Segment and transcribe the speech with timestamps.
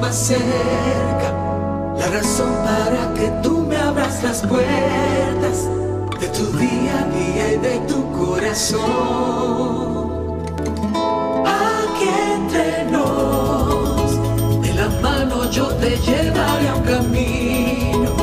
[0.00, 1.32] más cerca,
[1.98, 5.68] la razón para que tú me abras las puertas
[6.18, 8.80] de tu día a día y de tu corazón.
[11.46, 18.14] Aquí entre nos, de la mano yo te llevaré a un camino,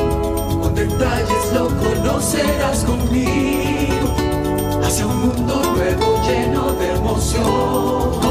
[0.60, 4.14] con detalles lo conocerás conmigo,
[4.84, 8.27] hacia un mundo nuevo lleno de emoción.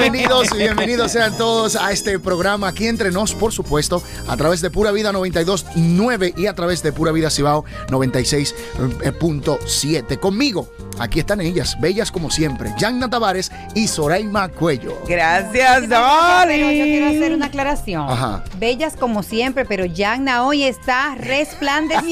[0.00, 4.62] Bienvenidos y bienvenidos sean todos a este programa aquí entre nos, por supuesto, a través
[4.62, 10.18] de Pura Vida 92.9 y a través de Pura Vida Cibao 96.7.
[10.18, 10.70] Conmigo,
[11.00, 15.02] aquí están ellas, bellas como siempre, Yanna Tavares y Soraima Cuello.
[15.08, 17.34] Gracias, Pero yo quiero hacer Dolly.
[17.34, 18.08] una aclaración.
[18.08, 18.44] Ajá.
[18.58, 22.10] Bellas como siempre, pero Yanna hoy está resplandeciente.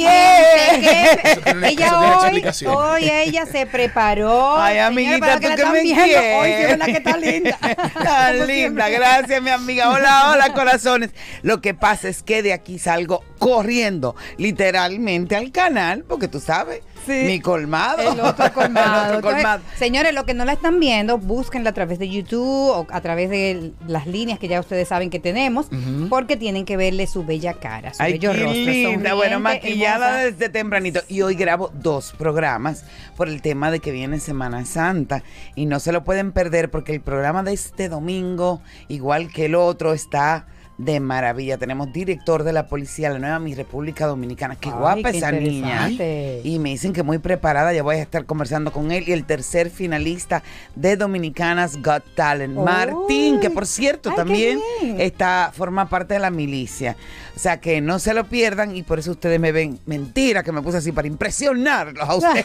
[0.81, 1.69] Yeah.
[1.69, 4.57] ella hoy, hoy ella se preparó.
[4.57, 6.03] Ay, amiguita, tú que me viendo,
[6.39, 7.59] Hoy sí verdad que está linda.
[8.03, 8.91] Tan Como linda, siempre.
[8.93, 9.91] gracias mi amiga.
[9.91, 11.11] Hola, hola corazones.
[11.43, 16.81] Lo que pasa es que de aquí salgo corriendo literalmente al canal, porque tú sabes,
[17.07, 17.23] Sí.
[17.27, 18.13] mi colmado.
[18.13, 19.13] El otro colmado.
[19.13, 19.57] El otro colmado.
[19.59, 23.01] Entonces, señores, los que no la están viendo, búsquenla a través de YouTube o a
[23.01, 25.69] través de las líneas que ya ustedes saben que tenemos,
[26.09, 28.63] porque tienen que verle su bella cara, su Ay, bello qué rostro.
[28.65, 30.25] linda, bueno, maquillada hermosa.
[30.37, 31.01] desde tempranito.
[31.09, 32.85] Y hoy grabo dos programas
[33.17, 35.23] por el tema de que viene Semana Santa
[35.55, 39.55] y no se lo pueden perder porque el programa de este domingo, igual que el
[39.55, 40.47] otro, está
[40.79, 41.59] de maravilla.
[41.59, 44.57] Tenemos director de la policía, la nueva Mi República Dominicana.
[44.57, 45.91] Qué Ay, guapa qué esa niña.
[45.91, 49.05] Y me dicen que muy preparada, ya voy a estar conversando con él.
[49.07, 50.43] Y el tercer finalista
[50.77, 52.65] de Dominicanas Got Talent, Uy.
[52.65, 54.61] Martín, que por cierto Ay, también
[54.99, 56.97] está, forma parte de la milicia.
[57.35, 60.51] O sea que no se lo pierdan y por eso ustedes me ven mentira que
[60.51, 62.45] me puse así para impresionarlos a ustedes.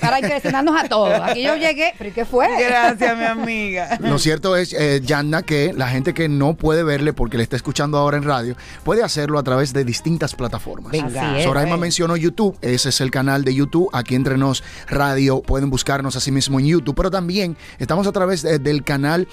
[0.00, 1.20] Para impresionarnos a todos.
[1.20, 2.48] Aquí yo llegué, pero ¿y qué fue?
[2.62, 3.98] Gracias, mi amiga.
[4.00, 7.56] Lo cierto es, eh, Yanna, que la gente que no puede verle porque le está
[7.56, 10.92] escuchando ahora en radio, puede hacerlo a través de distintas plataformas.
[10.92, 11.38] Venga.
[11.38, 11.44] Es.
[11.44, 11.78] Soraima eh.
[11.78, 16.30] mencionó YouTube, ese es el canal de YouTube, aquí entre nos radio, pueden buscarnos así
[16.30, 19.28] mismo en YouTube, pero también estamos a través de- del canal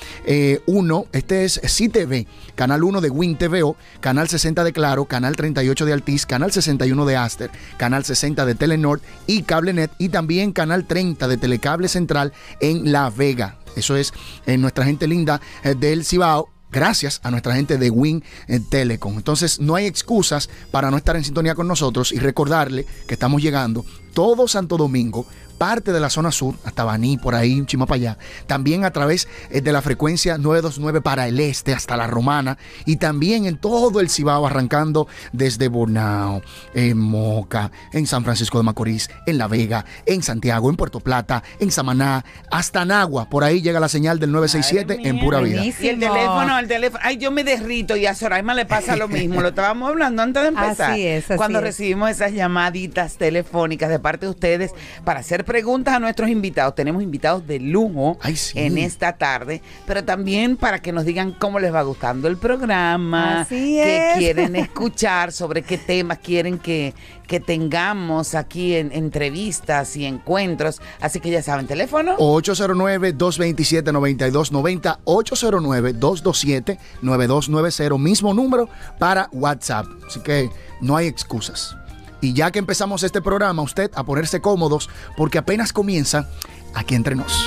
[0.65, 2.25] 1, este es CTV,
[2.55, 7.05] canal 1 de Win TVO, canal 60 de Claro, canal 38 de Altiz, canal 61
[7.05, 12.33] de Aster, canal 60 de Telenor y Cablenet y también canal 30 de Telecable Central
[12.59, 13.57] en La Vega.
[13.75, 14.13] Eso es
[14.45, 19.15] en nuestra gente linda eh, del Cibao gracias a nuestra gente de Win eh, Telecom.
[19.17, 23.41] Entonces no hay excusas para no estar en sintonía con nosotros y recordarle que estamos
[23.41, 25.25] llegando todo Santo Domingo,
[25.59, 28.91] parte de la zona sur, hasta Baní, por ahí, un chima para allá, también a
[28.91, 33.57] través eh, de la frecuencia 929 para el este, hasta la Romana, y también en
[33.57, 36.41] todo el Cibao, arrancando desde Bonao,
[36.73, 41.43] en Moca, en San Francisco de Macorís, en La Vega, en Santiago, en Puerto Plata,
[41.59, 45.57] en Samaná, hasta Nagua, por ahí llega la señal del 967 Madre en pura vida.
[45.57, 45.85] buenísimo.
[45.85, 47.03] Y el teléfono, el teléfono.
[47.03, 49.41] Ay, yo me derrito y a Soraima le pasa lo mismo.
[49.41, 50.91] Lo estábamos hablando antes de empezar.
[50.91, 51.63] Así es, así Cuando es.
[51.65, 54.71] recibimos esas llamaditas telefónicas de parte de ustedes
[55.03, 56.75] para hacer preguntas a nuestros invitados.
[56.75, 58.59] Tenemos invitados de lujo Ay, sí.
[58.59, 63.41] en esta tarde, pero también para que nos digan cómo les va gustando el programa,
[63.41, 64.17] Así qué es.
[64.19, 66.93] quieren escuchar, sobre qué temas quieren que,
[67.25, 70.79] que tengamos aquí en entrevistas y encuentros.
[71.01, 72.15] Así que ya saben, teléfono.
[72.17, 78.69] 809-227-9290, 809-227-9290, mismo número
[78.99, 79.87] para WhatsApp.
[80.07, 81.75] Así que no hay excusas.
[82.21, 86.29] Y ya que empezamos este programa, usted a ponerse cómodos porque apenas comienza
[86.73, 87.45] aquí entre nos.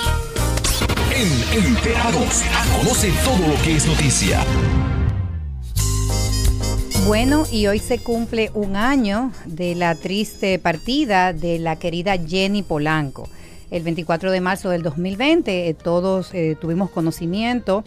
[1.14, 2.42] En Enterados,
[2.78, 4.44] conoce todo lo que es noticia.
[7.06, 12.62] Bueno, y hoy se cumple un año de la triste partida de la querida Jenny
[12.62, 13.28] Polanco.
[13.70, 17.84] El 24 de marzo del 2020 eh, todos eh, tuvimos conocimiento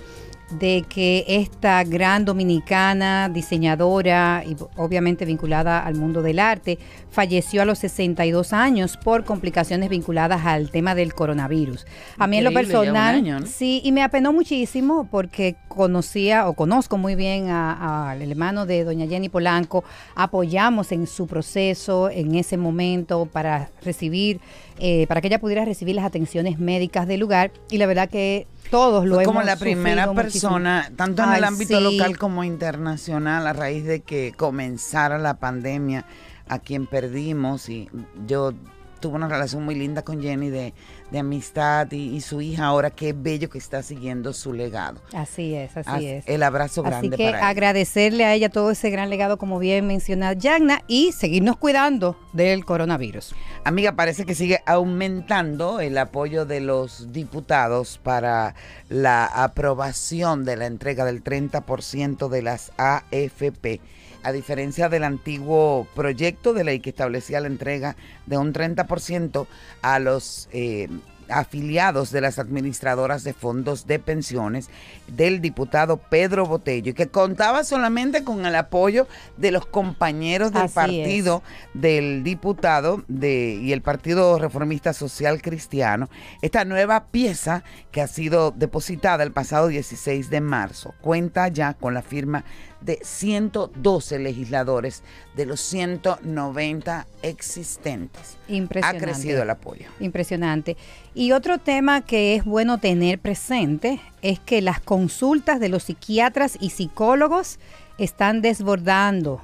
[0.51, 6.77] de que esta gran dominicana, diseñadora y obviamente vinculada al mundo del arte,
[7.09, 11.85] falleció a los 62 años por complicaciones vinculadas al tema del coronavirus.
[12.17, 13.45] A mí en lo personal, año, ¿no?
[13.47, 18.83] sí, y me apenó muchísimo porque conocía o conozco muy bien a- al hermano de
[18.83, 19.83] doña Jenny Polanco,
[20.15, 24.39] apoyamos en su proceso en ese momento para recibir,
[24.79, 28.47] eh, para que ella pudiera recibir las atenciones médicas del lugar y la verdad que
[28.69, 30.51] todos lo Fue hemos como la primera muchísimo.
[30.51, 31.83] persona, tanto en el ámbito sí.
[31.83, 36.05] local como internacional, a raíz de que comenzara la pandemia,
[36.47, 37.69] a quien perdimos.
[37.69, 37.89] Y
[38.27, 38.53] yo
[38.99, 40.73] tuve una relación muy linda con Jenny de,
[41.11, 44.99] de amistad y, y su hija ahora, qué bello que está siguiendo su legado.
[45.13, 46.27] Así es, así Haz es.
[46.27, 47.49] El abrazo Así grande que para ella.
[47.49, 52.65] agradecerle a ella todo ese gran legado, como bien menciona Yagna, y seguirnos cuidando del
[52.65, 53.35] coronavirus.
[53.63, 58.55] Amiga, parece que sigue aumentando el apoyo de los diputados para
[58.89, 63.81] la aprobación de la entrega del 30% de las AFP.
[64.25, 67.95] A diferencia del antiguo proyecto de ley que establecía la entrega
[68.25, 69.45] de un 30%
[69.83, 70.89] a los eh,
[71.29, 74.69] afiliados de las administradoras de fondos de pensiones
[75.07, 79.07] del diputado Pedro Botello, y que contaba solamente con el apoyo
[79.37, 80.73] de los compañeros del Así es.
[80.73, 81.43] partido
[81.73, 86.09] del diputado de, y el Partido Reformista Social Cristiano,
[86.41, 91.93] esta nueva pieza que ha sido depositada el pasado 16 de marzo cuenta ya con
[91.93, 92.43] la firma
[92.85, 95.03] de 112 legisladores
[95.35, 98.37] de los 190 existentes.
[98.47, 99.05] Ha Impresionante.
[99.05, 99.87] crecido el apoyo.
[99.99, 100.77] Impresionante.
[101.13, 106.57] Y otro tema que es bueno tener presente es que las consultas de los psiquiatras
[106.59, 107.59] y psicólogos
[107.97, 109.41] están desbordando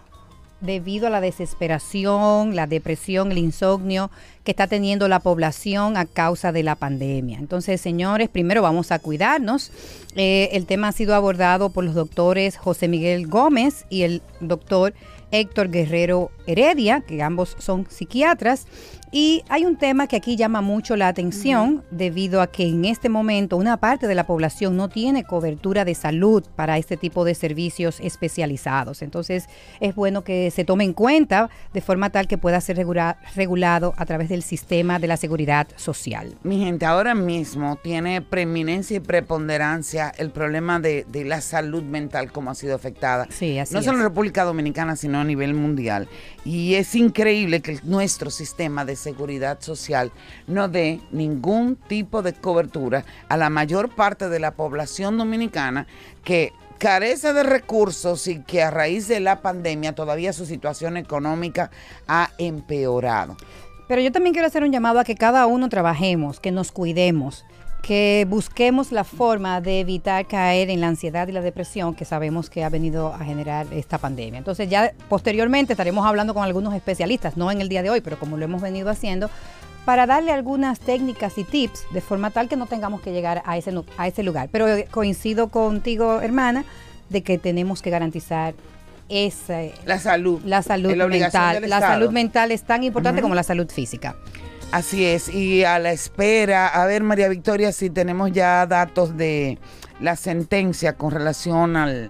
[0.61, 4.09] debido a la desesperación, la depresión, el insomnio
[4.43, 7.39] que está teniendo la población a causa de la pandemia.
[7.39, 9.71] Entonces, señores, primero vamos a cuidarnos.
[10.15, 14.93] Eh, el tema ha sido abordado por los doctores José Miguel Gómez y el doctor
[15.31, 18.67] Héctor Guerrero Heredia, que ambos son psiquiatras.
[19.13, 23.09] Y hay un tema que aquí llama mucho la atención debido a que en este
[23.09, 27.35] momento una parte de la población no tiene cobertura de salud para este tipo de
[27.35, 29.01] servicios especializados.
[29.01, 29.49] Entonces
[29.81, 33.93] es bueno que se tome en cuenta de forma tal que pueda ser regula- regulado
[33.97, 36.37] a través del sistema de la seguridad social.
[36.43, 42.31] Mi gente, ahora mismo tiene preeminencia y preponderancia el problema de, de la salud mental,
[42.31, 43.27] como ha sido afectada.
[43.29, 46.07] Sí, así no solo en República Dominicana, sino a nivel mundial.
[46.45, 50.11] Y es increíble que nuestro sistema de seguridad social
[50.47, 55.87] no dé ningún tipo de cobertura a la mayor parte de la población dominicana
[56.23, 61.69] que carece de recursos y que a raíz de la pandemia todavía su situación económica
[62.07, 63.37] ha empeorado.
[63.87, 67.45] Pero yo también quiero hacer un llamado a que cada uno trabajemos, que nos cuidemos,
[67.81, 72.49] que busquemos la forma de evitar caer en la ansiedad y la depresión que sabemos
[72.49, 74.37] que ha venido a generar esta pandemia.
[74.37, 78.19] Entonces ya posteriormente estaremos hablando con algunos especialistas, no en el día de hoy, pero
[78.19, 79.29] como lo hemos venido haciendo,
[79.85, 83.57] para darle algunas técnicas y tips de forma tal que no tengamos que llegar a
[83.57, 84.49] ese, a ese lugar.
[84.51, 86.65] Pero eh, coincido contigo, hermana,
[87.09, 88.53] de que tenemos que garantizar
[89.09, 90.39] esa, La salud.
[90.45, 91.67] la salud mental.
[91.67, 94.15] La salud mental es tan importante como la salud física.
[94.71, 99.59] Así es, y a la espera, a ver María Victoria, si tenemos ya datos de
[99.99, 102.09] la sentencia con relación al,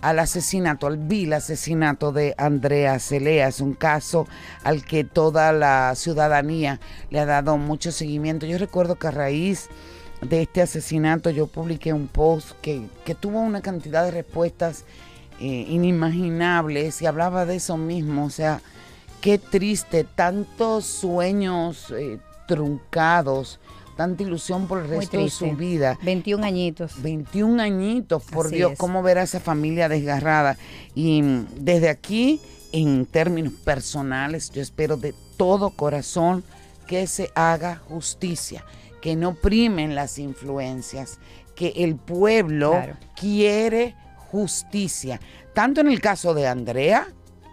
[0.00, 3.48] al asesinato, al vil asesinato de Andrea Celea.
[3.48, 4.26] Es un caso
[4.64, 8.46] al que toda la ciudadanía le ha dado mucho seguimiento.
[8.46, 9.68] Yo recuerdo que a raíz
[10.22, 14.86] de este asesinato yo publiqué un post que, que tuvo una cantidad de respuestas
[15.40, 18.62] eh, inimaginables y hablaba de eso mismo, o sea,
[19.20, 23.58] qué triste, tantos sueños eh, truncados,
[23.96, 25.98] tanta ilusión por el resto de su vida.
[26.02, 27.02] 21 añitos.
[27.02, 28.78] 21 añitos, por Así Dios, es.
[28.78, 30.56] cómo ver a esa familia desgarrada.
[30.94, 32.40] Y mm, desde aquí,
[32.72, 36.44] en términos personales, yo espero de todo corazón
[36.86, 38.64] que se haga justicia,
[39.02, 41.18] que no primen las influencias,
[41.54, 42.96] que el pueblo Claro.
[43.18, 43.94] quiere
[44.30, 45.20] justicia.
[45.54, 47.08] Tanto en el caso de Andrea,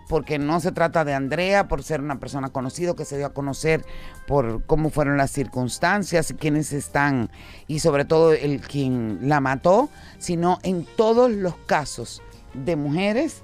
[0.08, 3.34] porque no se trata de Andrea por ser una persona conocida que se dio a
[3.34, 3.86] conocer
[4.28, 7.30] por cómo fueron las circunstancias y quiénes están
[7.68, 12.22] y sobre todo el quien la mató, sino en todos los casos
[12.54, 13.42] de mujeres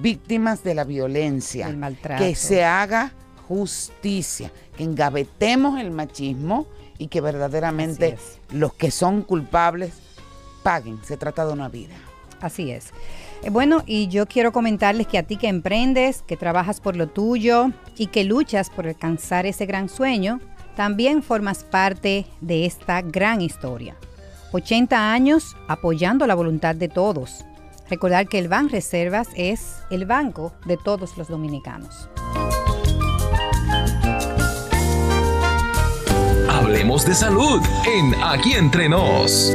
[0.00, 2.22] víctimas de la violencia, Del maltrato.
[2.22, 3.12] que se haga
[3.48, 6.66] justicia, que engavetemos el machismo
[6.96, 8.16] y que verdaderamente
[8.50, 9.92] los que son culpables
[10.62, 10.98] paguen.
[11.04, 11.94] Se trata de una vida.
[12.40, 12.86] Así es.
[13.42, 17.08] Eh, Bueno, y yo quiero comentarles que a ti que emprendes, que trabajas por lo
[17.08, 20.40] tuyo y que luchas por alcanzar ese gran sueño,
[20.76, 23.96] también formas parte de esta gran historia.
[24.52, 27.44] 80 años apoyando la voluntad de todos.
[27.90, 32.08] Recordar que el Ban Reservas es el banco de todos los dominicanos.
[36.48, 39.54] Hablemos de salud en Aquí Entre Nos.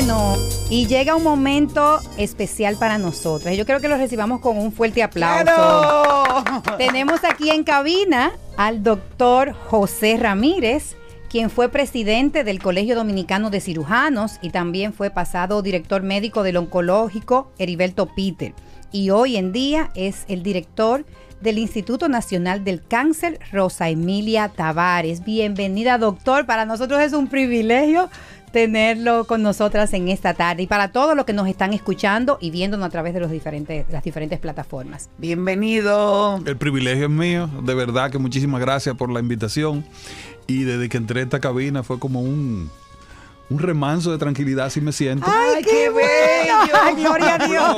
[0.00, 0.36] Bueno,
[0.70, 3.56] y llega un momento especial para nosotras.
[3.56, 5.42] Yo creo que lo recibamos con un fuerte aplauso.
[5.42, 6.44] ¡Claro!
[6.78, 10.94] Tenemos aquí en cabina al doctor José Ramírez,
[11.28, 16.58] quien fue presidente del Colegio Dominicano de Cirujanos y también fue pasado director médico del
[16.58, 18.54] oncológico Heriberto Peter.
[18.92, 21.04] Y hoy en día es el director
[21.40, 25.24] del Instituto Nacional del Cáncer, Rosa Emilia Tavares.
[25.24, 26.46] Bienvenida, doctor.
[26.46, 28.10] Para nosotros es un privilegio
[28.50, 32.50] tenerlo con nosotras en esta tarde y para todos los que nos están escuchando y
[32.50, 35.10] viéndonos a través de los diferentes, las diferentes plataformas.
[35.18, 36.40] Bienvenido.
[36.44, 39.84] El privilegio es mío, de verdad que muchísimas gracias por la invitación.
[40.46, 42.70] Y desde que entré a esta cabina fue como un,
[43.50, 45.26] un remanso de tranquilidad, así me siento.
[45.28, 46.37] ¡Ay, qué bello!
[46.82, 47.76] Ay, gloria a Dios.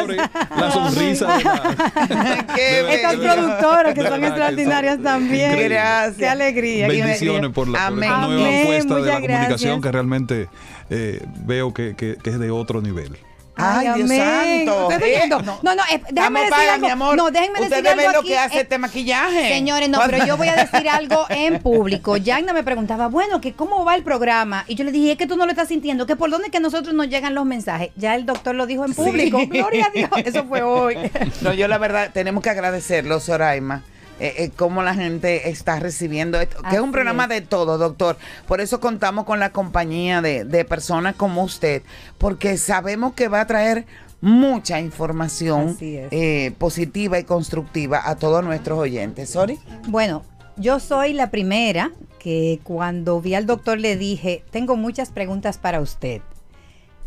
[0.57, 1.37] La sonrisa.
[1.39, 5.59] de la- ¡Qué de Estas productoras que son extraordinarias también.
[5.69, 6.17] Gracias.
[6.17, 6.89] Qué alegría.
[6.89, 9.81] Bendiciones por, la, por esta nueva Amén, apuesta de la muchas comunicación gracias.
[9.83, 10.49] que realmente
[10.91, 13.17] eh, veo que, que- que es de otro nivel.
[13.63, 14.67] Ay, Dios amén.
[14.67, 14.89] santo.
[14.93, 15.29] Eh,
[15.63, 16.87] No, no, eh, déjame decir algo.
[16.87, 17.17] mi amor.
[17.17, 18.29] No, déjenme decir algo ven lo aquí.
[18.29, 19.49] que hace Eh, este maquillaje.
[19.49, 22.17] Señores, no, pero yo voy a decir algo en público.
[22.17, 24.65] Yagna me preguntaba, bueno, que cómo va el programa.
[24.69, 26.51] Y yo le dije, es que tú no lo estás sintiendo, que por dónde es
[26.51, 27.91] que a nosotros nos llegan los mensajes.
[27.97, 29.39] Ya el doctor lo dijo en público.
[29.41, 29.47] Sí.
[29.47, 30.11] Gloria a Dios.
[30.25, 30.97] Eso fue hoy.
[31.43, 33.83] No, yo la verdad, tenemos que agradecerlo, Soraima.
[34.21, 37.29] Eh, eh, cómo la gente está recibiendo esto, que es un programa es.
[37.31, 38.19] de todo, doctor.
[38.47, 41.83] Por eso contamos con la compañía de, de personas como usted,
[42.19, 43.87] porque sabemos que va a traer
[44.21, 49.31] mucha información eh, positiva y constructiva a todos nuestros oyentes.
[49.31, 49.59] Sorry.
[49.89, 50.23] Bueno,
[50.57, 55.81] yo soy la primera que cuando vi al doctor le dije, tengo muchas preguntas para
[55.81, 56.21] usted.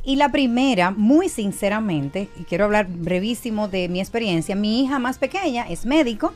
[0.04, 5.18] Y la primera, muy sinceramente, y quiero hablar brevísimo de mi experiencia, mi hija más
[5.18, 6.34] pequeña es médico,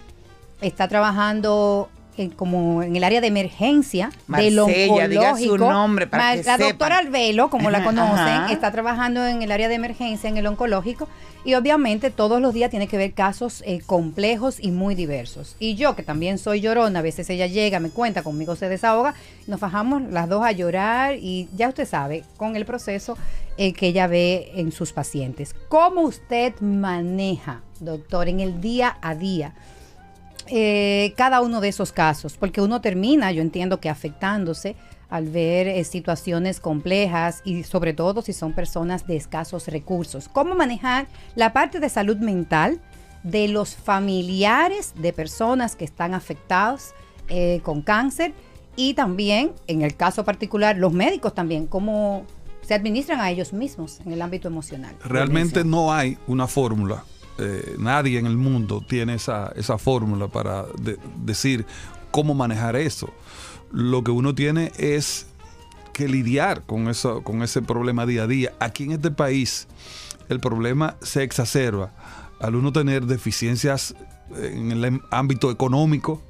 [0.62, 5.58] está trabajando en- como en el área de emergencia del diga su oncológico.
[5.72, 6.70] nombre para que la sepan.
[6.70, 8.52] doctora Alvelo, como la conocen, ajá.
[8.52, 11.08] está trabajando en el área de emergencia, en el oncológico,
[11.46, 15.56] y obviamente todos los días tiene que ver casos eh, complejos y muy diversos.
[15.60, 19.14] Y yo, que también soy llorona, a veces ella llega, me cuenta, conmigo se desahoga,
[19.46, 23.16] nos fajamos las dos a llorar y ya usted sabe, con el proceso
[23.58, 25.54] eh, que ella ve en sus pacientes.
[25.70, 29.54] ¿Cómo usted maneja, doctor, en el día a día?
[30.50, 34.75] Eh, cada uno de esos casos, porque uno termina, yo entiendo que afectándose
[35.10, 40.27] al ver eh, situaciones complejas y sobre todo si son personas de escasos recursos.
[40.30, 42.82] ¿Cómo manejar la parte de salud mental
[43.24, 46.94] de los familiares de personas que están afectados
[47.30, 48.34] eh, con cáncer
[48.75, 52.25] y también, en el caso particular, los médicos también, cómo
[52.62, 54.96] se administran a ellos mismos en el ámbito emocional?
[55.04, 57.04] Realmente no hay una fórmula.
[57.39, 61.65] Eh, nadie en el mundo tiene esa, esa fórmula para de- decir
[62.12, 63.13] cómo manejar eso.
[63.72, 65.27] Lo que uno tiene es
[65.94, 68.53] que lidiar con, eso, con ese problema día a día.
[68.60, 69.67] Aquí en este país
[70.29, 71.91] el problema se exacerba
[72.39, 73.96] al uno tener deficiencias
[74.36, 76.22] en el ámbito económico.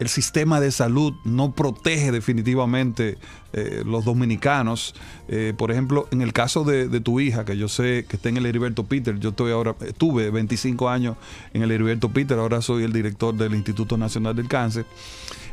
[0.00, 3.18] El sistema de salud no protege definitivamente
[3.52, 4.94] eh, los dominicanos.
[5.28, 8.38] Eh, por ejemplo, en el caso de, tu hija, que yo sé que está en
[8.38, 11.16] el Heriberto Peter, yo estoy ahora, estuve 25 años
[11.52, 14.86] en el Heriberto Peter, ahora soy el director del Instituto Nacional del Cáncer.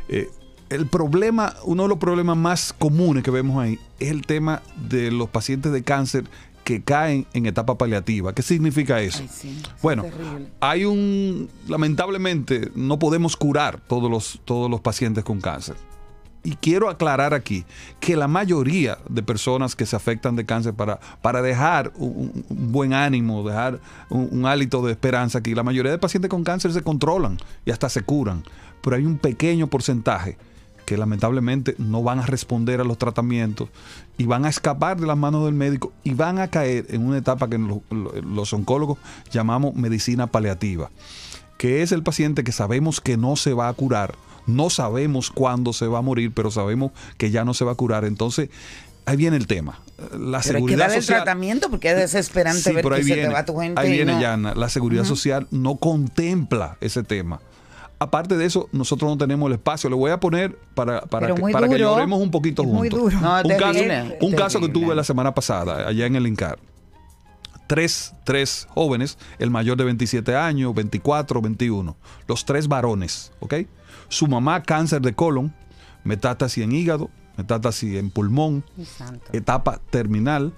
[0.08, 0.30] Eh,
[0.70, 5.10] el problema, uno de los problemas más comunes que vemos ahí es el tema de
[5.10, 6.24] los pacientes de cáncer
[6.68, 8.34] que caen en etapa paliativa.
[8.34, 9.20] ¿Qué significa eso?
[9.22, 10.04] Ay, sí, eso es bueno,
[10.60, 15.76] hay un, lamentablemente, no podemos curar todos los, todos los pacientes con cáncer.
[16.44, 17.64] Y quiero aclarar aquí
[18.00, 22.70] que la mayoría de personas que se afectan de cáncer para, para dejar un, un
[22.70, 26.74] buen ánimo, dejar un, un hálito de esperanza aquí, la mayoría de pacientes con cáncer
[26.74, 28.44] se controlan y hasta se curan.
[28.82, 30.36] Pero hay un pequeño porcentaje
[30.88, 33.68] que lamentablemente no van a responder a los tratamientos
[34.16, 37.18] y van a escapar de las manos del médico y van a caer en una
[37.18, 38.96] etapa que lo- lo- los oncólogos
[39.30, 40.90] llamamos medicina paliativa,
[41.58, 44.14] que es el paciente que sabemos que no se va a curar,
[44.46, 47.74] no sabemos cuándo se va a morir, pero sabemos que ya no se va a
[47.74, 48.06] curar.
[48.06, 48.48] Entonces,
[49.04, 49.80] ahí viene el tema.
[49.98, 51.18] La Pero hay que seguridad darle el social.
[51.24, 53.78] tratamiento porque es desesperante Sí, ver que se te va tu gente.
[53.78, 54.20] ahí viene, no.
[54.22, 54.54] Yana.
[54.54, 57.40] La seguridad social no contempla ese tema.
[58.00, 59.90] Aparte de eso, nosotros no tenemos el espacio.
[59.90, 63.12] Le voy a poner para, para, que, para que lloremos un poquito Es muy juntos.
[63.12, 63.20] duro.
[63.20, 66.58] No, un caso, terrible, un caso que tuve la semana pasada, allá en el INCAR.
[67.66, 71.96] Tres, tres jóvenes, el mayor de 27 años, 24, 21.
[72.26, 73.54] Los tres varones, ¿ok?
[74.08, 75.52] Su mamá, cáncer de colon,
[76.04, 78.64] metástasis en hígado, metástasis en pulmón,
[78.96, 79.26] Santo.
[79.32, 80.54] etapa terminal.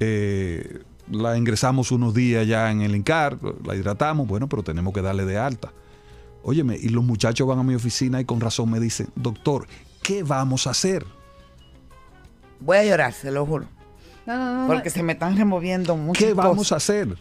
[0.00, 0.80] eh,
[1.10, 5.24] la ingresamos unos días ya en el INCAR, la hidratamos, bueno, pero tenemos que darle
[5.24, 5.72] de alta.
[6.42, 9.66] Óyeme, y los muchachos van a mi oficina y con razón me dicen, doctor,
[10.02, 11.04] ¿qué vamos a hacer?
[12.60, 13.66] Voy a llorar, se lo juro.
[14.26, 14.66] No, no, no, no.
[14.66, 16.72] Porque se me están removiendo muchas ¿Qué vamos cosas.
[16.72, 17.16] a hacer?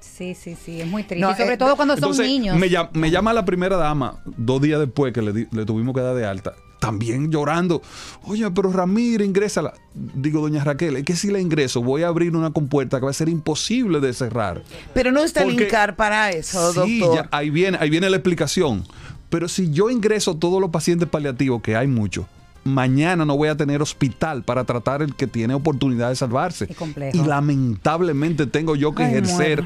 [0.00, 1.28] Sí, sí, sí, es muy triste.
[1.30, 2.56] Y sobre eh, todo cuando Entonces, son niños.
[2.58, 5.94] Me, llam- me llama la primera dama dos días después que le, di- le tuvimos
[5.94, 6.54] que dar de alta.
[6.86, 7.82] También llorando.
[8.24, 9.74] Oye, pero Ramírez, ingrésala.
[9.94, 13.10] Digo, doña Raquel, es que si la ingreso, voy a abrir una compuerta que va
[13.10, 14.62] a ser imposible de cerrar.
[14.94, 17.24] Pero no está el Porque- INCAR para eso, sí, doctor.
[17.24, 18.84] ya, ahí, viene, ahí viene la explicación.
[19.28, 22.26] Pero si yo ingreso todos los pacientes paliativos, que hay muchos,
[22.62, 26.68] mañana no voy a tener hospital para tratar el que tiene oportunidad de salvarse.
[27.12, 29.60] Y lamentablemente tengo yo que Ay, ejercer,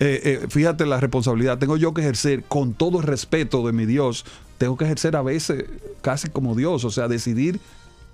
[0.00, 3.86] eh, eh, fíjate la responsabilidad, tengo yo que ejercer con todo el respeto de mi
[3.86, 4.24] Dios,
[4.58, 5.64] tengo que ejercer a veces
[6.02, 7.60] casi como Dios, o sea, decidir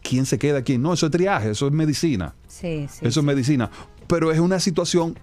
[0.02, 0.92] quién se queda, quién no.
[0.92, 2.34] Eso es triaje, eso es medicina.
[2.48, 3.06] Sí, sí.
[3.06, 3.70] Eso es medicina.
[4.06, 5.16] Pero es una situación,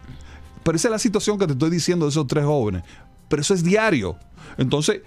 [0.63, 2.83] pero esa es la situación que te estoy diciendo de esos tres jóvenes.
[3.27, 4.15] Pero eso es diario.
[4.57, 5.01] Entonces,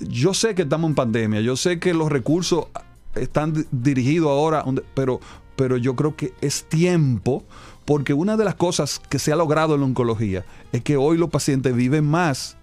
[0.00, 2.66] yo sé que estamos en pandemia, yo sé que los recursos
[3.14, 5.20] están di- dirigidos ahora, pero,
[5.56, 7.44] pero yo creo que es tiempo,
[7.84, 11.18] porque una de las cosas que se ha logrado en la oncología es que hoy
[11.18, 12.56] los pacientes viven más.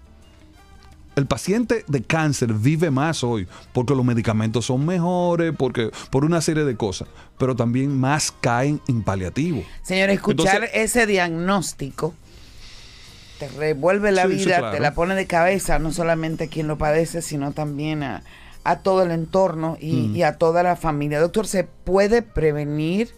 [1.16, 6.40] El paciente de cáncer vive más hoy porque los medicamentos son mejores, porque por una
[6.40, 9.62] serie de cosas, pero también más caen en paliativo.
[9.82, 12.14] Señor, escuchar Entonces- ese diagnóstico
[13.38, 14.76] te revuelve la Sí, sí, vida, claro.
[14.76, 18.22] te la pone de cabeza, no solamente a quien lo padece, sino también a,
[18.64, 20.16] a todo el entorno y, Mm.
[20.16, 21.20] y a toda la familia.
[21.20, 23.10] Doctor, ¿se puede prevenir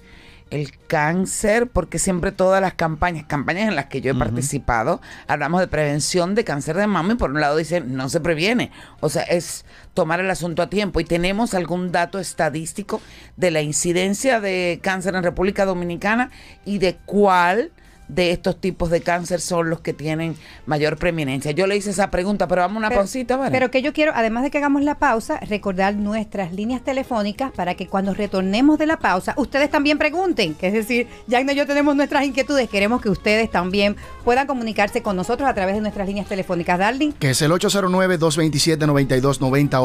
[0.53, 1.69] el cáncer?
[1.69, 6.35] Porque siempre todas las campañas, campañas en las que yo he participado, hablamos de prevención
[6.35, 8.71] de cáncer de mama y por un lado dicen no se previene.
[9.01, 11.01] O sea, es tomar el asunto a tiempo.
[11.01, 13.01] ¿Y tenemos algún dato estadístico
[13.37, 16.31] de la incidencia de cáncer en República Dominicana
[16.65, 17.73] y de cuál
[18.09, 21.51] de estos tipos de cáncer son los que tienen mayor preeminencia?
[21.53, 23.51] Yo le hice esa pregunta, pero vamos a una Pero- pausita, ¿vale?
[23.51, 27.75] Pero que yo quiero, además de que hagamos la pausa, recordar nuestras líneas telefónicas para
[27.75, 30.55] que cuando retornemos de la pausa, ustedes también pregunten.
[30.55, 35.03] Que es decir, ya y yo tenemos nuestras inquietudes, queremos que ustedes también puedan comunicarse
[35.03, 36.79] con nosotros a través de nuestras líneas telefónicas.
[36.79, 37.13] Darling.
[37.13, 39.81] que es el 809-227-9290,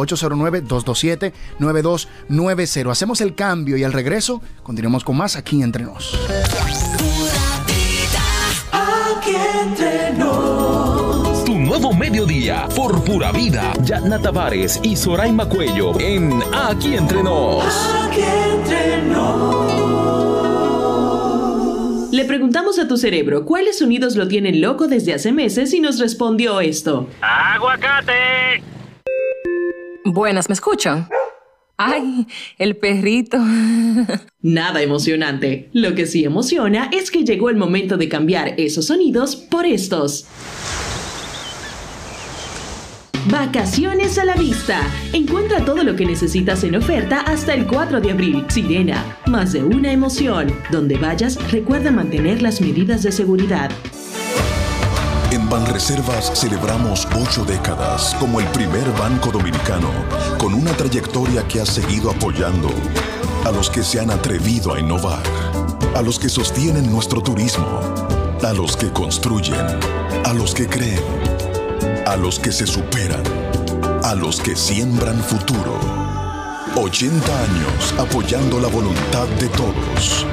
[1.60, 2.92] 809-227-9290.
[2.92, 6.18] Hacemos el cambio y al regreso continuamos con más aquí entre nos.
[9.28, 13.74] Aquí entre nos, Tu nuevo mediodía por pura vida.
[13.84, 17.66] Yatna Tavares y Soraima Cuello en Aquí Entre Nos.
[18.06, 19.68] aquí entre nos.
[22.14, 26.00] Le preguntamos a tu cerebro cuáles sonidos lo tienen loco desde hace meses y nos
[26.00, 27.08] respondió esto.
[27.22, 28.64] ¡Aguacate!
[30.06, 31.10] Buenas, ¿me escuchan?
[31.78, 32.26] Ay,
[32.58, 33.38] el perrito.
[34.42, 35.70] Nada emocionante.
[35.74, 40.26] Lo que sí emociona es que llegó el momento de cambiar esos sonidos por estos.
[43.30, 44.82] Vacaciones a la vista.
[45.14, 48.46] Encuentra todo lo que necesitas en oferta hasta el 4 de abril.
[48.48, 50.52] Sirena, más de una emoción.
[50.72, 53.70] Donde vayas, recuerda mantener las medidas de seguridad.
[55.30, 59.90] En Banreservas celebramos ocho décadas como el primer banco dominicano
[60.40, 62.70] con una trayectoria que ha seguido apoyando
[63.44, 65.22] a los que se han atrevido a innovar,
[65.96, 67.68] a los que sostienen nuestro turismo,
[68.42, 69.66] a los que construyen,
[70.24, 71.04] a los que creen,
[72.06, 73.24] a los que se superan,
[74.04, 75.78] a los que siembran futuro.
[76.78, 80.26] 80 años apoyando la voluntad de todos.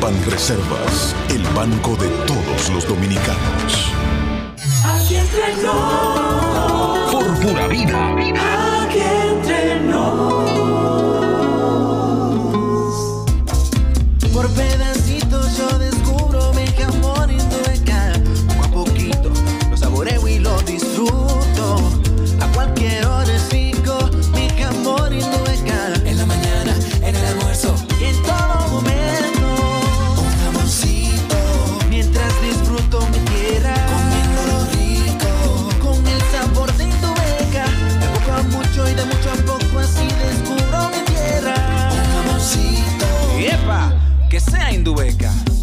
[0.00, 3.91] Banreservas, el banco de todos los dominicanos.
[7.10, 7.98] Por pura vida.
[8.84, 10.52] aquí entre nos.
[14.32, 14.81] Por pedacitos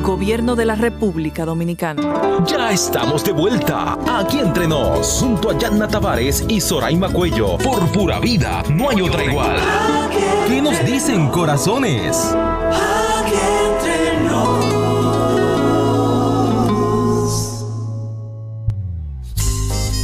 [0.00, 2.02] Gobierno de la República Dominicana.
[2.46, 7.58] Ya estamos de vuelta aquí entre nos, junto a Yanna Tavares y Soraima Cuello.
[7.58, 9.56] Por pura vida, no hay otra igual.
[10.48, 12.34] ¿Qué nos dicen corazones?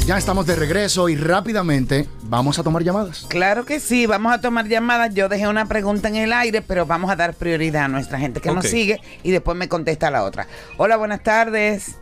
[0.08, 3.26] Ya estamos de regreso y rápidamente vamos a tomar llamadas.
[3.28, 5.14] Claro que sí, vamos a tomar llamadas.
[5.14, 8.40] Yo dejé una pregunta en el aire, pero vamos a dar prioridad a nuestra gente
[8.40, 10.46] que nos sigue y después me contesta la otra.
[10.78, 12.00] Hola, buenas tardes.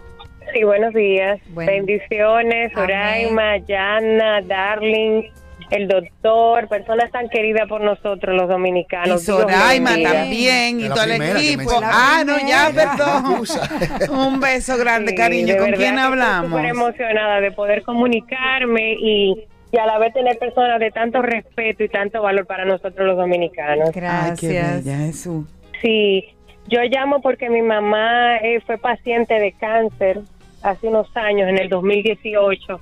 [0.54, 1.40] Sí, buenos días.
[1.48, 1.72] Bueno.
[1.72, 2.86] Bendiciones, Amén.
[2.86, 5.24] Soraima, Yana, Darling,
[5.70, 9.24] el doctor, personas tan queridas por nosotros los Y dominicanos.
[9.24, 11.70] Dios Soraima también y todo el equipo.
[11.82, 13.42] Ah, no, ya, perdón.
[14.10, 15.54] Un beso grande, Sí, cariño.
[15.56, 16.50] ¿Con verdad quién estoy hablamos?
[16.50, 21.82] súper emocionada de poder comunicarme y, y a la vez tener personas de tanto respeto
[21.84, 23.90] y tanto valor para nosotros los dominicanos.
[23.94, 25.46] Ay, qué bella, Jesús.
[25.82, 26.24] Sí,
[26.68, 30.20] yo llamo porque mi mamá eh, fue paciente de cáncer
[30.62, 32.80] hace unos años, en el 2018.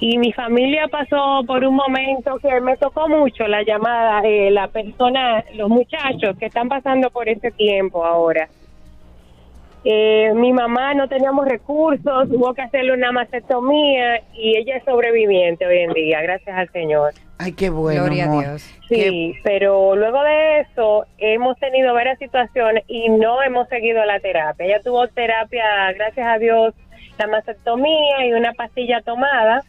[0.00, 4.68] Y mi familia pasó por un momento que me tocó mucho la llamada, eh, la
[4.68, 8.48] persona, los muchachos que están pasando por ese tiempo ahora.
[9.84, 15.66] Eh, mi mamá no teníamos recursos, hubo que hacerle una mastectomía y ella es sobreviviente
[15.66, 17.12] hoy en día, gracias al Señor.
[17.38, 18.40] Ay, qué bueno, Gloria a.
[18.40, 18.62] Dios.
[18.88, 24.64] Sí, pero luego de eso hemos tenido varias situaciones y no hemos seguido la terapia.
[24.64, 26.74] Ella tuvo terapia, gracias a Dios,
[27.18, 29.62] la mastectomía y una pastilla tomada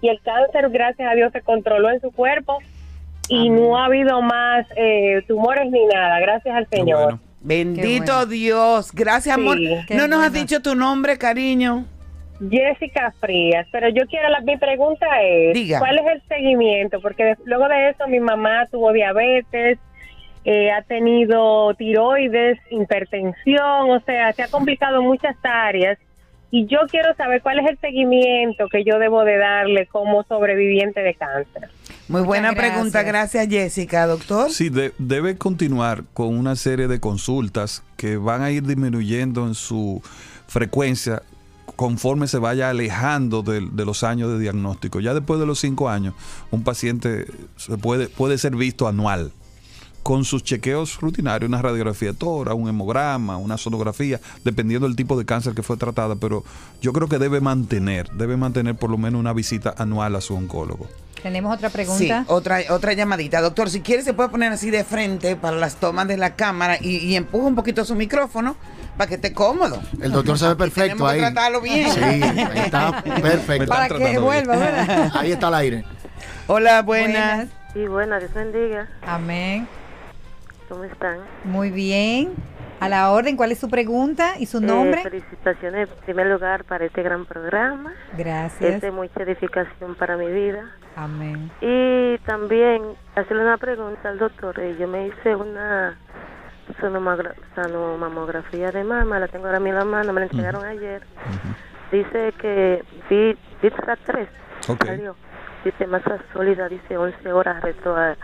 [0.00, 2.58] y el cáncer, gracias a Dios, se controló en su cuerpo
[3.28, 7.18] y no ha habido más eh, tumores ni nada, gracias al Señor.
[7.40, 8.26] Bendito bueno.
[8.26, 8.90] Dios.
[8.92, 9.58] Gracias, amor.
[9.58, 11.84] Sí, no nos has dicho tu nombre, cariño.
[12.50, 15.78] Jessica Frías, pero yo quiero, la, mi pregunta es, Diga.
[15.78, 17.00] ¿cuál es el seguimiento?
[17.00, 19.78] Porque de- luego de eso mi mamá tuvo diabetes,
[20.44, 25.96] eh, ha tenido tiroides, hipertensión, o sea, se ha complicado en muchas áreas
[26.56, 31.00] y yo quiero saber cuál es el seguimiento que yo debo de darle como sobreviviente
[31.00, 31.68] de cáncer.
[32.06, 32.72] Muy buena gracias.
[32.74, 33.02] pregunta.
[33.02, 34.06] Gracias, Jessica.
[34.06, 34.50] Doctor.
[34.50, 39.54] Sí, de- debe continuar con una serie de consultas que van a ir disminuyendo en
[39.54, 40.00] su
[40.46, 41.22] frecuencia
[41.76, 45.00] conforme se vaya alejando de, de los años de diagnóstico.
[45.00, 46.14] Ya después de los cinco años,
[46.52, 47.24] un paciente
[47.56, 49.32] se puede, puede ser visto anual
[50.04, 55.18] con sus chequeos rutinarios, una radiografía de tora, un hemograma, una sonografía, dependiendo del tipo
[55.18, 56.44] de cáncer que fue tratada, pero
[56.80, 60.36] yo creo que debe mantener, debe mantener por lo menos una visita anual a su
[60.36, 60.86] oncólogo.
[61.22, 62.24] Tenemos otra Sí, pregunta.
[62.28, 63.40] otra, otra llamadita.
[63.40, 66.76] Doctor, si quiere se puede poner así de frente para las tomas de la cámara
[66.78, 68.56] y, y empuja un poquito su micrófono
[68.98, 69.80] para que esté cómodo.
[70.02, 71.18] El doctor se ve perfecto tenemos ahí.
[71.20, 71.90] que tratarlo bien.
[71.90, 73.66] Sí, ahí está perfecto.
[73.68, 75.12] Para que vuelva, ¿verdad?
[75.14, 75.84] Ahí está el aire.
[76.46, 77.48] Hola, buenas.
[77.72, 78.86] Sí, buenas, Dios bendiga.
[79.06, 79.66] Amén.
[80.74, 81.18] ¿Cómo están?
[81.44, 82.34] Muy bien.
[82.80, 85.02] A la orden, ¿cuál es su pregunta y su Eh, nombre?
[85.04, 87.92] felicitaciones en primer lugar para este gran programa.
[88.18, 88.74] Gracias.
[88.74, 90.64] Es de mucha edificación para mi vida.
[90.96, 91.48] Amén.
[91.60, 92.82] Y también
[93.14, 94.58] hacerle una pregunta al doctor.
[94.58, 95.96] Eh, Yo me hice una
[96.80, 101.02] sonomamografía de mama, la tengo ahora mismo en la mano, me la entregaron ayer.
[101.92, 104.28] Dice que vi- VITRA 3
[104.68, 104.84] Ok.
[104.86, 105.14] salió.
[105.64, 108.16] Dice masa sólida, dice 11 horas reto a-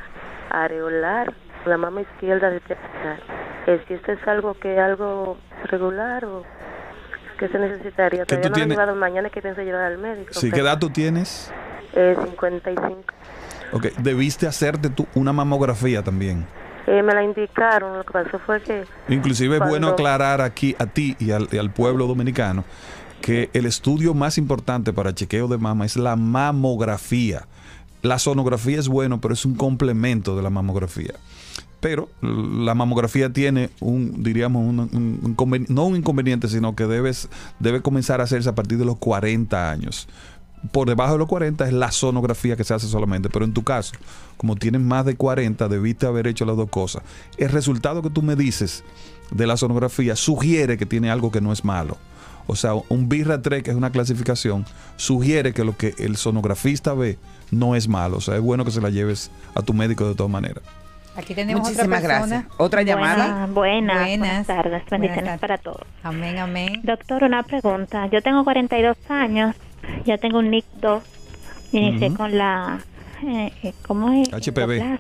[0.51, 1.33] areolar,
[1.67, 3.21] la mama izquierda de terminar.
[3.67, 6.45] Eh, si esto es algo que algo regular o
[7.39, 8.25] que se necesitaría.
[8.25, 8.77] ¿Qué Todavía tú no tienes?
[8.77, 10.33] llevado mañana que pienso llevar al médico.
[10.33, 11.53] Sí, ¿qué edad tú tienes?
[11.95, 13.03] Eh, 55.
[13.73, 16.47] Ok, debiste hacerte tú una mamografía también.
[16.87, 18.85] Eh, me la indicaron, lo que pasó fue que...
[19.09, 22.65] Inclusive es bueno aclarar aquí a ti y al, y al pueblo dominicano
[23.21, 27.47] que el estudio más importante para chequeo de mama es la mamografía.
[28.03, 31.13] La sonografía es bueno, pero es un complemento de la mamografía.
[31.81, 35.37] Pero la mamografía tiene un, diríamos, un,
[35.69, 39.71] no un inconveniente, sino que debes, debe comenzar a hacerse a partir de los 40
[39.71, 40.07] años.
[40.73, 43.65] Por debajo de los 40 es la sonografía que se hace solamente, pero en tu
[43.65, 43.95] caso,
[44.37, 47.03] como tienes más de 40, debiste haber hecho las dos cosas.
[47.39, 48.85] El resultado que tú me dices
[49.31, 51.97] de la sonografía sugiere que tiene algo que no es malo.
[52.47, 54.67] O sea, un BIRRA 3, que es una clasificación,
[54.97, 57.17] sugiere que lo que el sonografista ve
[57.51, 58.19] no es malo.
[58.19, 60.65] O sea, es bueno que se la lleves a tu médico de todas maneras.
[61.17, 62.37] Aquí tenemos Muchísimas otra persona.
[62.37, 62.61] gracias.
[62.61, 63.27] ¿Otra llamada?
[63.27, 64.19] Buenas, buenas, Buenas.
[64.19, 65.41] buenas tardes, bendiciones Buenas tardes.
[65.41, 65.87] para todos.
[66.03, 66.81] Amén, amén.
[66.83, 68.07] Doctor, una pregunta.
[68.07, 69.57] Yo tengo 42 años,
[70.05, 71.03] ya tengo un NIC 2,
[71.73, 72.17] inicié Ujú.
[72.17, 72.79] con la,
[73.27, 74.33] eh, eh, ¿cómo es?
[74.33, 74.99] HPV.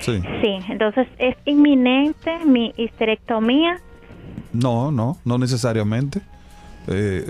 [0.00, 0.22] Sí.
[0.42, 3.80] Sí, entonces es inminente mi histerectomía.
[4.52, 6.20] No, no, no necesariamente.
[6.88, 7.24] Eh,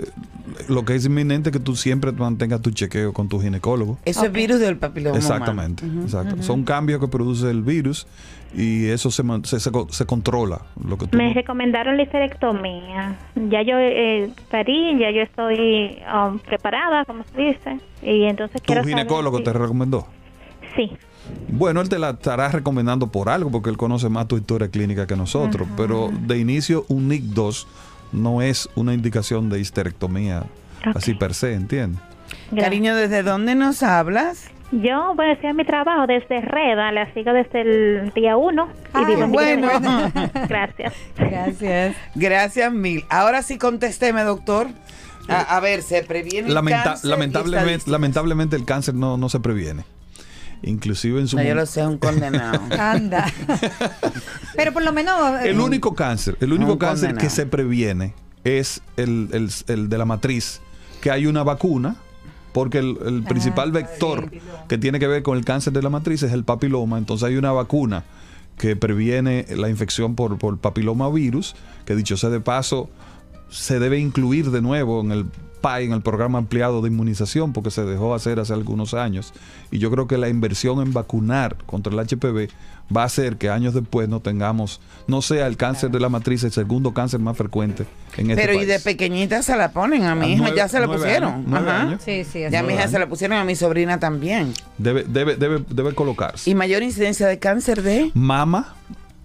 [0.69, 3.97] lo que es inminente es que tú siempre mantengas tu chequeo con tu ginecólogo.
[4.05, 5.17] Eso es virus del papiloma.
[5.17, 6.41] Exactamente, exacto.
[6.43, 8.07] Son cambios que produce el virus
[8.55, 10.61] y eso se, se, se co- se controla.
[10.87, 13.17] Lo que tú Me recomendaron la histerectomía.
[13.49, 17.79] Ya yo eh, parí, ya yo estoy um, preparada, como se dice.
[18.03, 20.07] Y entonces tu quiero saber ginecólogo si- te recomendó.
[20.75, 20.91] Sí.
[21.49, 25.07] Bueno, él te la estará recomendando por algo porque él conoce más tu historia clínica
[25.07, 25.67] que nosotros.
[25.75, 27.67] Pero de inicio, un NIC 2
[28.11, 30.43] no es una indicación de histerectomía
[30.95, 32.01] así per se, ¿entiendes?
[32.57, 34.49] Cariño, ¿desde dónde nos hablas?
[34.71, 38.67] Yo, bueno, estoy en mi trabajo desde Reda, la sigo desde el día uno.
[38.93, 39.69] y Ay, vivo en bueno.
[40.49, 40.93] Gracias.
[41.17, 41.95] Gracias.
[42.15, 43.05] Gracias mil.
[43.09, 44.67] Ahora sí contésteme, doctor.
[45.29, 49.83] A, a ver, se previene el cáncer lamentablemente, lamentablemente el cáncer no, no se previene.
[50.63, 52.59] Inclusive en su No, yo lo sé, un condenado.
[52.79, 53.25] Anda.
[54.55, 55.15] Pero por lo menos.
[55.41, 57.27] eh, El único cáncer, el único cáncer condenado.
[57.29, 60.61] que se previene es el, el- el de la matriz,
[61.01, 61.95] que hay una vacuna,
[62.53, 64.31] porque el, el principal vector
[64.67, 67.35] que tiene que ver con el cáncer de la matriz es el papiloma, entonces hay
[67.37, 68.03] una vacuna
[68.57, 72.89] que previene la infección por, por papiloma virus, que dicho sea de paso,
[73.49, 75.25] se debe incluir de nuevo en el
[75.61, 79.33] PAI, en el programa ampliado de inmunización, porque se dejó hacer hace algunos años.
[79.71, 82.49] Y yo creo que la inversión en vacunar contra el HPV
[82.95, 86.43] va a hacer que años después no tengamos, no sea el cáncer de la matriz
[86.43, 88.67] el segundo cáncer más frecuente en este Pero y país.
[88.69, 91.33] de pequeñita se la ponen a mi A hija, nueve- ya se la pusieron.
[91.33, 91.97] años, Ajá.
[92.05, 94.53] Sí, sí, Ya a mi hija se la pusieron a mi sobrina también.
[94.77, 96.49] Debe, debe, debe, debe colocarse.
[96.49, 98.11] ¿Y mayor incidencia de cáncer de?
[98.13, 98.75] Mama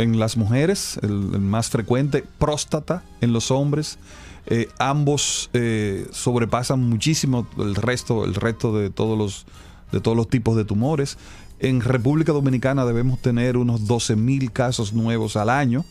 [0.03, 3.99] en las mujeres, el, más frecuente, próstata en los hombres.
[4.47, 9.47] Eh, ambos eh, sobrepasan muchísimo el resto, el resto de todos los
[9.93, 11.19] de todos los tipos de tumores.
[11.61, 15.85] En República Dominicana debemos tener unos 12 mil casos nuevos al año.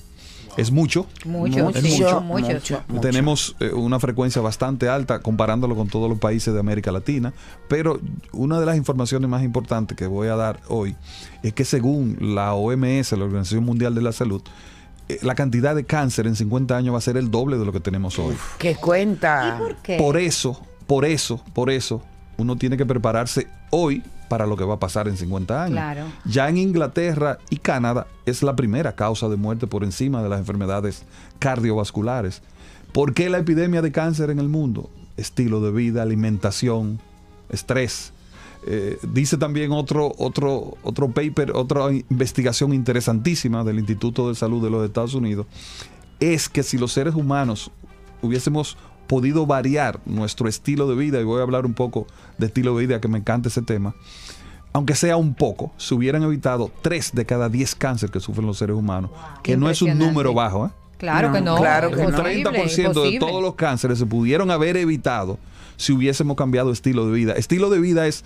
[0.58, 1.08] Es mucho.
[1.26, 2.22] Mucho, Es mucho.
[2.22, 3.02] mucho, mucho.
[3.02, 7.34] Tenemos eh, una frecuencia bastante alta comparándolo con todos los países de América Latina,
[7.68, 8.00] pero
[8.32, 10.96] una de las informaciones más importantes que voy a dar hoy
[11.44, 14.42] es que según la OMS, la Organización Mundial de la Salud,
[15.08, 17.72] eh, la cantidad de cáncer en 50 años va a ser el doble de lo
[17.72, 18.36] que tenemos hoy.
[18.58, 19.60] ¿Qué cuenta?
[19.84, 19.98] qué?
[19.98, 22.02] Por eso, por eso, por eso,
[22.38, 25.74] uno tiene que prepararse hoy para lo que va a pasar en 50 años.
[25.74, 26.06] Claro.
[26.24, 30.40] Ya en Inglaterra y Canadá es la primera causa de muerte por encima de las
[30.40, 31.04] enfermedades
[31.40, 32.42] cardiovasculares.
[32.94, 34.90] ¿Por qué la epidemia de cáncer en el mundo?
[35.18, 37.02] Estilo de vida, alimentación,
[37.50, 38.14] estrés.
[38.66, 44.70] Eh, dice también otro, otro, otro paper, otra investigación interesantísima del Instituto de Salud de
[44.70, 45.46] los Estados Unidos,
[46.22, 47.70] es que si los seres humanos
[48.22, 48.78] hubiésemos
[49.12, 52.86] podido variar nuestro estilo de vida, y voy a hablar un poco de estilo de
[52.86, 53.94] vida, que me encanta ese tema,
[54.72, 58.58] aunque sea un poco, se hubieran evitado 3 de cada 10 cánceres que sufren los
[58.58, 59.12] seres humanos,
[59.44, 60.70] que no es un número bajo, ¿eh?
[60.98, 61.58] Claro que no.
[61.58, 62.24] claro que Un no.
[62.24, 65.38] 30% de todos los cánceres se pudieron haber evitado
[65.76, 67.34] si hubiésemos cambiado estilo de vida.
[67.34, 68.24] Estilo de vida es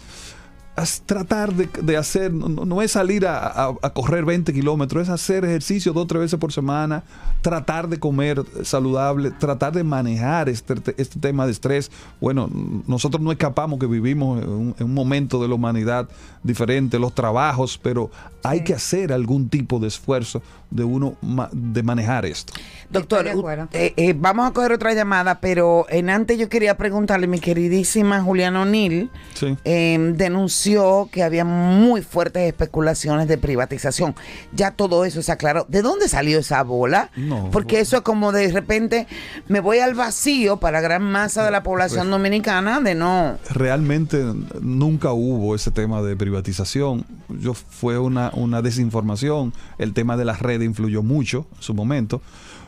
[1.06, 5.10] tratar de, de hacer, no, no es salir a, a- a correr 20 kilómetros, es
[5.10, 7.04] hacer ejercicio dos o tres veces por semana,
[7.42, 11.92] tratar de comer saludable, tratar de manejar este, este tema de estrés.
[12.20, 12.50] Bueno,
[12.88, 16.10] nosotros no escapamos que vivimos en un, en un momento de la humanidad
[16.44, 18.12] diferente, los trabajos, pero
[18.44, 22.54] hay que hacer algún tipo de esfuerzo de uno ma- de manejar esto.
[22.90, 23.26] Doctor,
[23.72, 28.22] eh, eh, vamos a coger otra llamada, pero en antes yo quería preguntarle, mi queridísima
[28.22, 29.56] Juliana O'Neill Sí.
[29.64, 30.65] eh, denunció
[31.12, 34.16] que había muy fuertes especulaciones de privatización.
[34.54, 35.66] Ya todo eso se aclaró.
[35.70, 37.12] ¿De dónde salió esa bola?
[37.16, 39.08] No, Porque eso es como de repente
[39.48, 43.38] me voy al vacío para gran masa de la población Pues- dominicana de no.
[43.52, 44.24] realmente
[44.62, 47.06] nunca hubo ese tema de privatización.
[47.30, 49.54] Yo fue una, una desinformación.
[49.78, 52.22] El tema de las redes influyó mucho en su momento.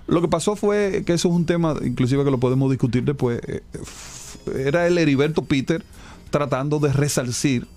[0.07, 3.41] Lo que pasó fue que eso es un tema, inclusive que lo podemos discutir después.
[3.47, 3.61] eh,
[4.65, 5.83] Era el Heriberto Peter
[6.29, 7.67] tratando de resarcir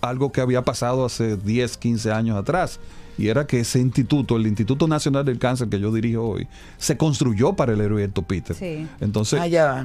[0.00, 2.80] algo que había pasado hace 10, 15 años atrás.
[3.16, 6.96] Y era que ese instituto, el Instituto Nacional del Cáncer que yo dirijo hoy, se
[6.96, 8.54] construyó para el Heriberto Peter.
[8.54, 8.86] Sí.
[9.00, 9.40] Entonces,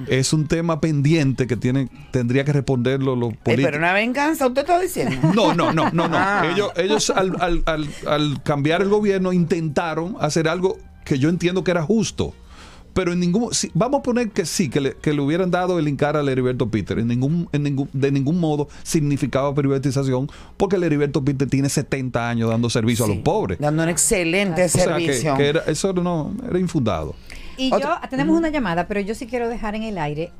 [0.07, 3.71] es un tema pendiente que tiene, tendría que responderlo los políticos.
[3.71, 5.15] pero una venganza, usted está diciendo.
[5.33, 6.15] No, no, no, no, no.
[6.15, 6.47] Ah.
[6.53, 11.63] Ellos, ellos al, al- al- al cambiar el gobierno intentaron hacer algo que yo entiendo
[11.63, 12.35] que era justo.
[12.93, 13.53] Pero en ningún.
[13.53, 16.29] si- vamos a poner que sí, que le, que le hubieran dado el Incar al
[16.29, 16.99] Heriberto Peter.
[16.99, 22.29] En ningún, en ningún, de ningún modo significaba privatización, porque el Heriberto Peter tiene 70
[22.29, 23.57] años dando servicio a los pobres.
[23.59, 25.35] Dando un excelente O sea, que, servicio.
[25.35, 27.15] que era- eso no, era infundado.
[27.57, 27.77] Y yo,
[28.09, 30.31] tenemos una llamada, pero yo sí quiero dejar en el aire,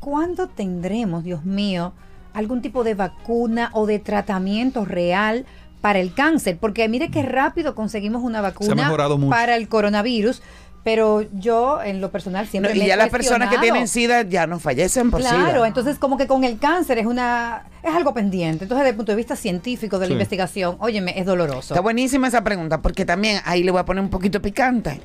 [0.00, 1.92] ¿cuándo tendremos, Dios mío,
[2.32, 5.46] algún tipo de vacuna o de tratamiento real
[5.80, 6.58] para el cáncer?
[6.60, 8.90] Porque mire qué rápido conseguimos una vacuna
[9.30, 10.42] para el coronavirus,
[10.84, 13.88] pero yo en lo personal No, siempre y me he ya las personas que tienen
[13.88, 15.66] SIDA ya no fallecen por Claro, SIDA.
[15.66, 18.64] entonces como que con el cáncer es una es algo pendiente.
[18.64, 20.12] Entonces, desde el punto de vista científico de la Sí.
[20.14, 21.74] investigación, óyeme, es doloroso.
[21.74, 25.02] Está buenísima esa pregunta, porque también ahí le voy a poner un poquito picante.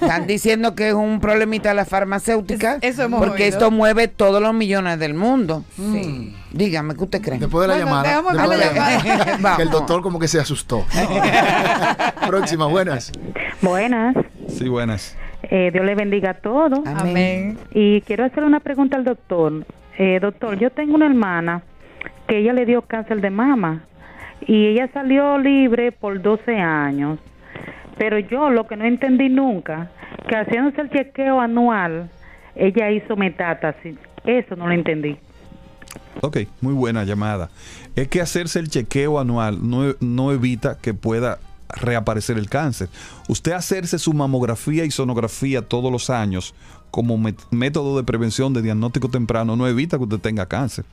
[0.00, 3.56] Están diciendo que es un problemita de las farmacéuticas, eso hemos porque oído.
[3.58, 5.62] esto mueve todos los millones del mundo.
[6.52, 7.38] Dígame, ¿qué usted cree?
[7.38, 9.36] Después de la llamada, dejamos después de la ver la llamada, llamada.
[9.42, 9.56] Vamos.
[9.58, 10.86] que el doctor como que se asustó.
[12.26, 13.12] Próxima, buenas.
[13.60, 14.16] Buenas.
[14.48, 15.16] Sí, buenas.
[15.54, 16.80] Eh, Dios le bendiga a todos.
[16.86, 17.58] Amén.
[17.74, 19.66] Y quiero hacer una pregunta al doctor.
[19.98, 21.62] Eh, doctor, yo tengo una hermana
[22.26, 23.84] que ella le dio cáncer de mama
[24.46, 27.18] y ella salió libre por 12 años.
[27.98, 29.90] Pero yo lo que no entendí nunca,
[30.26, 32.08] que haciéndose el chequeo anual,
[32.56, 33.98] ella hizo metástasis.
[34.24, 35.18] Eso no lo entendí.
[36.22, 37.50] Ok, muy buena llamada.
[37.94, 41.40] Es que hacerse el chequeo anual no, no evita que pueda
[41.72, 42.88] reaparecer el cáncer.
[43.28, 46.54] Usted hacerse su mamografía y sonografía todos los años
[46.90, 47.18] como
[47.50, 50.84] método de prevención de diagnóstico temprano no evita que usted tenga cáncer.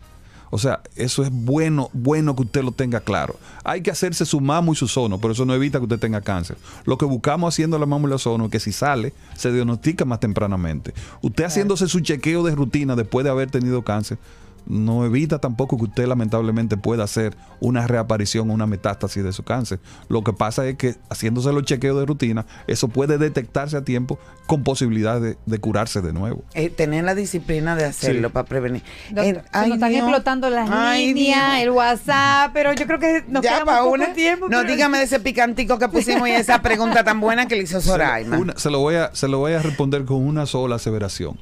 [0.51, 3.35] O sea, eso es bueno, bueno que usted lo tenga claro.
[3.63, 6.21] Hay que hacerse su mamo y su sono, pero eso no evita que usted tenga
[6.21, 6.57] cáncer.
[6.85, 10.05] Lo que buscamos haciendo la mamo y la sono es que si sale, se diagnostica
[10.05, 10.93] más tempranamente.
[11.21, 14.17] Usted haciéndose su chequeo de rutina después de haber tenido cáncer,
[14.67, 19.43] no evita tampoco que usted lamentablemente pueda hacer una reaparición o una metástasis de su
[19.43, 19.79] cáncer.
[20.07, 24.19] Lo que pasa es que haciéndose los chequeos de rutina, eso puede detectarse a tiempo
[24.47, 26.43] con posibilidad de, de curarse de nuevo.
[26.53, 28.33] Eh, tener la disciplina de hacerlo Sí.
[28.33, 28.83] para prevenir.
[29.11, 30.01] Doctor, Eh, ay, nos están Dios.
[30.03, 31.63] explotando las Ay, líneas, Dios.
[31.63, 34.13] el WhatsApp, pero yo creo que nos Ya queda muy pa' poco una.
[34.13, 34.49] tiempo.
[34.49, 37.63] No, pero- dígame de ese picantico que pusimos y esa pregunta tan buena que le
[37.63, 38.37] hizo Soraima.
[38.37, 41.37] Una- se, lo voy a, se lo voy a responder con una sola aseveración.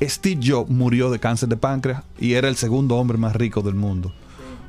[0.00, 3.74] Steve Jobs murió de cáncer de páncreas y era el segundo hombre más rico del
[3.74, 4.12] mundo.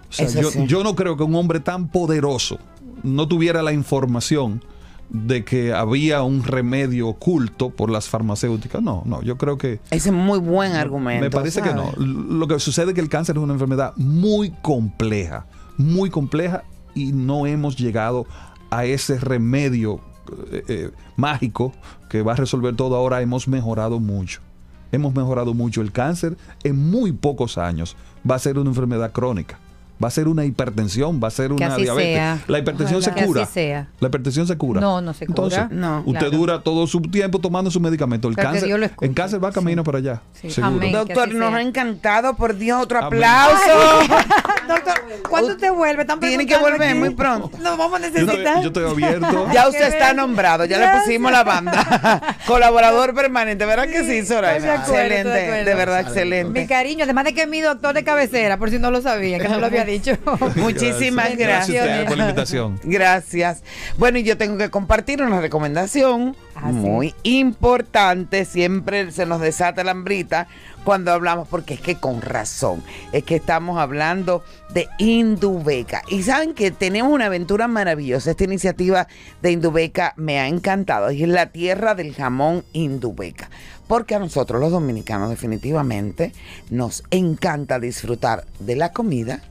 [0.10, 0.68] O sea, Eso yo, sí.
[0.68, 2.60] yo no creo que un hombre tan poderoso
[3.04, 4.64] no tuviera la información
[5.10, 8.82] de que había un remedio oculto por las farmacéuticas.
[8.82, 9.80] No, no, yo creo que...
[9.90, 11.24] Ese es muy buen argumento.
[11.24, 11.92] Me parece que no.
[11.98, 16.64] Lo que sucede es que el cáncer es una enfermedad muy compleja, muy compleja
[16.96, 18.26] y no hemos llegado
[18.70, 20.00] a ese remedio
[20.52, 21.74] eh, eh, mágico
[22.10, 22.96] que va a resolver todo.
[22.96, 24.42] Ahora hemos mejorado mucho.
[24.92, 25.82] Hemos mejorado mucho.
[25.82, 27.96] El cáncer en muy pocos años
[28.30, 29.60] va a ser una enfermedad crónica.
[30.02, 32.14] Va a ser una hipertensión, va a ser Que una así diabetes.
[32.16, 32.40] sea.
[32.48, 33.14] La hipertensión Ojalá.
[33.16, 33.44] se Que cura.
[33.44, 33.88] así sea.
[34.00, 34.82] La hipertensión se cura.
[34.82, 35.36] No, no se cura.
[35.46, 36.00] Entonces, No.
[36.06, 36.38] usted Claro.
[36.38, 38.28] dura todo su tiempo tomando su medicamento.
[38.28, 39.06] El Pero que cáncer, Dios lo escuche.
[39.10, 40.22] el cáncer va camino para allá.
[40.48, 40.88] seguro.
[40.92, 43.24] Doctor, nos ha encantado, por Dios, otro Amén.
[43.24, 44.00] aplauso.
[44.68, 44.94] Doctor,
[45.30, 46.06] ¿cuándo usted vuelve?
[46.20, 46.98] Tiene que volver aquí.
[47.00, 47.52] muy pronto.
[47.62, 48.62] Nos vamos a Yo estoy, necesitar.
[48.62, 49.48] yo estoy abierto.
[49.54, 52.38] Ya usted está nombrado, ya le pusimos la banda.
[52.48, 54.76] Colaborador permanente, ¿verdad que sí, Soraya?
[54.82, 56.60] Acuerdo, excelente, de de verdad, excelente.
[56.62, 59.40] Mi cariño, además de que es mi doctor de cabecera, por si no lo sabía,
[59.40, 59.91] que no lo había dicho.
[60.56, 62.08] Muchísimas Gracias gracias.
[62.08, 62.80] por la invitación.
[62.84, 63.64] Gracias.
[63.98, 68.46] Bueno, y yo tengo que compartir una recomendación muy importante.
[68.46, 70.48] Siempre se nos desata la hambrita
[70.84, 76.02] cuando hablamos, porque es que con razón, es que estamos hablando de Indubeca.
[76.08, 78.32] Y saben que tenemos una aventura maravillosa.
[78.32, 79.08] Esta iniciativa
[79.42, 81.12] de Indubeca me ha encantado.
[81.12, 83.50] Y es la tierra del jamón Indubeca.
[83.88, 86.32] Porque a nosotros los dominicanos definitivamente
[86.70, 89.42] nos encanta disfrutar de la comida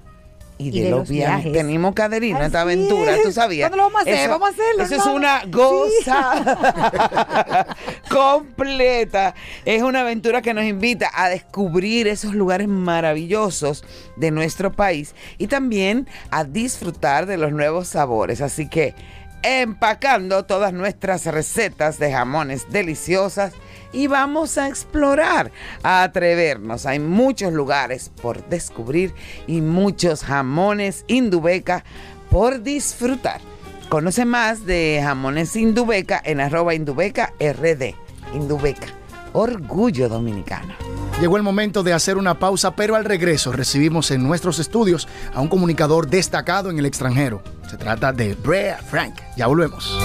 [0.61, 1.53] y de, los, viajes.
[1.53, 3.71] Tenemos caderina esta aventura, ¿tú sabías?
[3.71, 4.15] ¿Cuándo lo vamos a hacer?
[4.15, 7.67] Eso- Vamos a hacerlo, Eso es una goza
[8.11, 9.35] completa.
[9.65, 13.85] Es una aventura que nos invita a descubrir esos lugares maravillosos
[14.17, 18.41] de nuestro país y también a disfrutar de los nuevos sabores.
[18.41, 18.95] Así que
[19.43, 23.53] empacando todas nuestras recetas de jamones deliciosas
[23.93, 25.51] y vamos a explorar,
[25.83, 26.87] a atrevernos.
[26.87, 29.15] Hay muchos lugares por descubrir
[29.47, 31.85] y muchos jamones Indubeca
[32.31, 33.41] por disfrutar.
[33.89, 37.95] Conoce más de jamones Indubeca en arroba Indubeca RD.
[38.35, 38.87] Indubeca,
[39.33, 40.75] orgullo dominicano.
[41.21, 45.43] Llegó el momento de hacer una pausa, pero al regreso recibimos en nuestros estudios a
[45.43, 47.43] un comunicador destacado en el extranjero.
[47.69, 49.17] Se trata de Brea Frank.
[49.37, 49.99] Ya volvemos.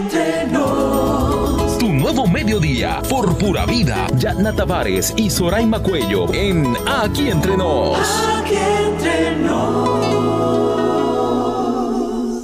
[0.00, 1.78] Aquí entre nos.
[1.78, 4.06] Tu nuevo mediodía, por pura vida.
[4.16, 7.98] Yatna Tavares y Soraima Cuello en Aquí Entre Nos.
[8.38, 10.06] Aquí entre nos.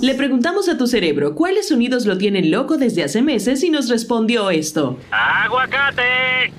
[0.02, 3.88] Le preguntamos a tu cerebro cuáles sonidos lo tienen loco desde hace meses y nos
[3.88, 4.98] respondió esto.
[5.11, 6.52] ¡Aguacate!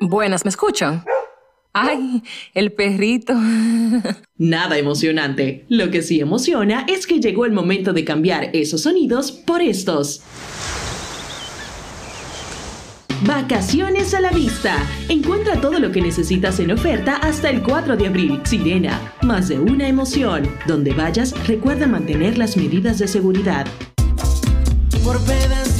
[0.00, 1.04] Buenas, ¿me escuchan?
[1.72, 2.22] Ay,
[2.54, 3.34] el perrito.
[4.36, 5.64] Nada emocionante.
[5.68, 10.22] Lo que sí emociona es que llegó el momento de cambiar esos sonidos por estos.
[13.24, 14.76] Vacaciones a la vista.
[15.08, 18.40] Encuentra todo lo que necesitas en oferta hasta el 4 de abril.
[18.44, 20.50] Sirena, más de una emoción.
[20.66, 23.66] Donde vayas, recuerda mantener las medidas de seguridad.
[25.04, 25.71] Por pedacitos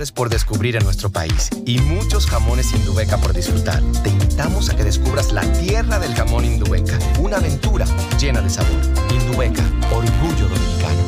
[0.00, 3.82] lugares por descubrir en nuestro país y muchos jamones Indubeca por disfrutar.
[4.02, 7.84] Te invitamos a que descubras la tierra del jamón Indubeca, una aventura
[8.18, 8.80] llena de sabor.
[9.10, 11.02] Indubeca, orgullo dominicano.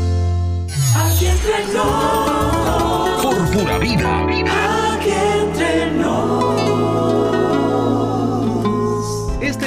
[0.95, 3.22] Aquí entre nos.
[3.22, 4.24] Por pura vida.
[4.24, 5.90] Aquí entre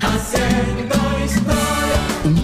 [2.25, 2.44] Un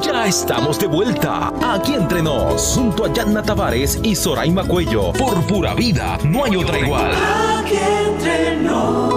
[0.00, 5.12] Ya estamos de vuelta aquí entre nos, junto a Yanna Tavares y Soraima Cuello.
[5.12, 7.12] Por pura vida, no hay otra igual.
[7.58, 9.15] Aquí entre nos.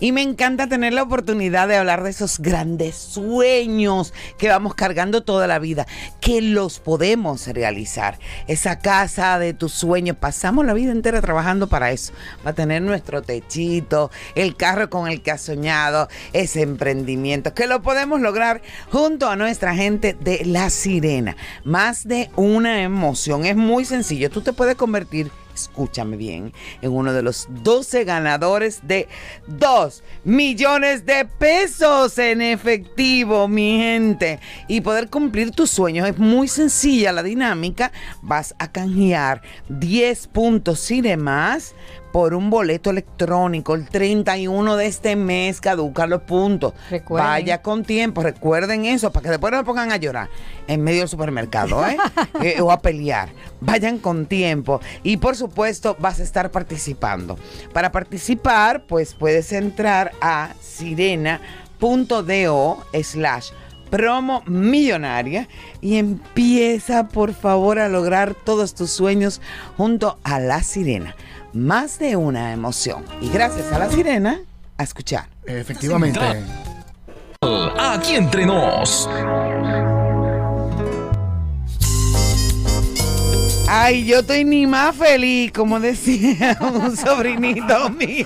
[0.00, 5.22] Y me encanta tener la oportunidad de hablar de esos grandes sueños que vamos cargando
[5.22, 5.86] toda la vida,
[6.20, 8.18] que los podemos realizar.
[8.48, 12.12] Esa casa de tus sueños, pasamos la vida entera trabajando para eso,
[12.42, 17.82] para tener nuestro techito, el carro con el que has soñado, ese emprendimiento, que lo
[17.82, 21.36] podemos lograr junto a nuestra gente de La Sirena.
[21.64, 26.52] Más de una emoción, es muy sencillo, tú te puedes convertir escúchame bien,
[26.82, 29.08] en uno de los 12 ganadores de
[29.46, 34.38] 2 millones de pesos en efectivo, mi gente.
[34.68, 37.90] Y poder cumplir tus sueños es muy sencilla la dinámica.
[38.22, 41.74] Vas a canjear 10 puntos demás
[42.16, 43.74] por un boleto electrónico.
[43.74, 46.72] El 31 de este mes caducan los puntos.
[46.88, 47.28] Recuerden.
[47.28, 50.30] Vaya con tiempo, recuerden eso, para que después no se pongan a llorar
[50.66, 51.98] en medio del supermercado, ¿eh?
[52.42, 53.28] Eh, o a pelear.
[53.60, 54.80] Vayan con tiempo.
[55.02, 57.38] Y por supuesto, vas a estar participando.
[57.74, 61.38] Para participar, pues puedes entrar a sirena.do
[63.02, 63.50] slash
[63.90, 65.48] promo millonaria
[65.82, 69.42] y empieza por favor a lograr todos tus sueños
[69.76, 71.14] junto a la sirena.
[71.52, 73.04] Más de una emoción.
[73.20, 74.40] Y gracias a la sirena,
[74.76, 75.26] a escuchar.
[75.46, 76.20] Efectivamente.
[77.78, 79.08] Aquí entre nos.
[83.68, 88.24] Ay, yo estoy ni más feliz, como decía un sobrinito mío.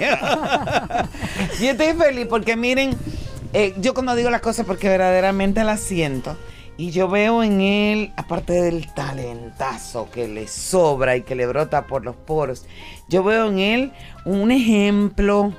[1.61, 2.97] Yo estoy feliz porque miren,
[3.53, 6.37] eh, yo cuando digo las cosas porque verdaderamente las siento.
[6.81, 11.87] Y yo veo en él, aparte del talentazo que le sobra y que le brota
[11.87, 12.64] por los poros,
[13.11, 13.93] yo veo en él
[14.24, 15.53] un ejemplo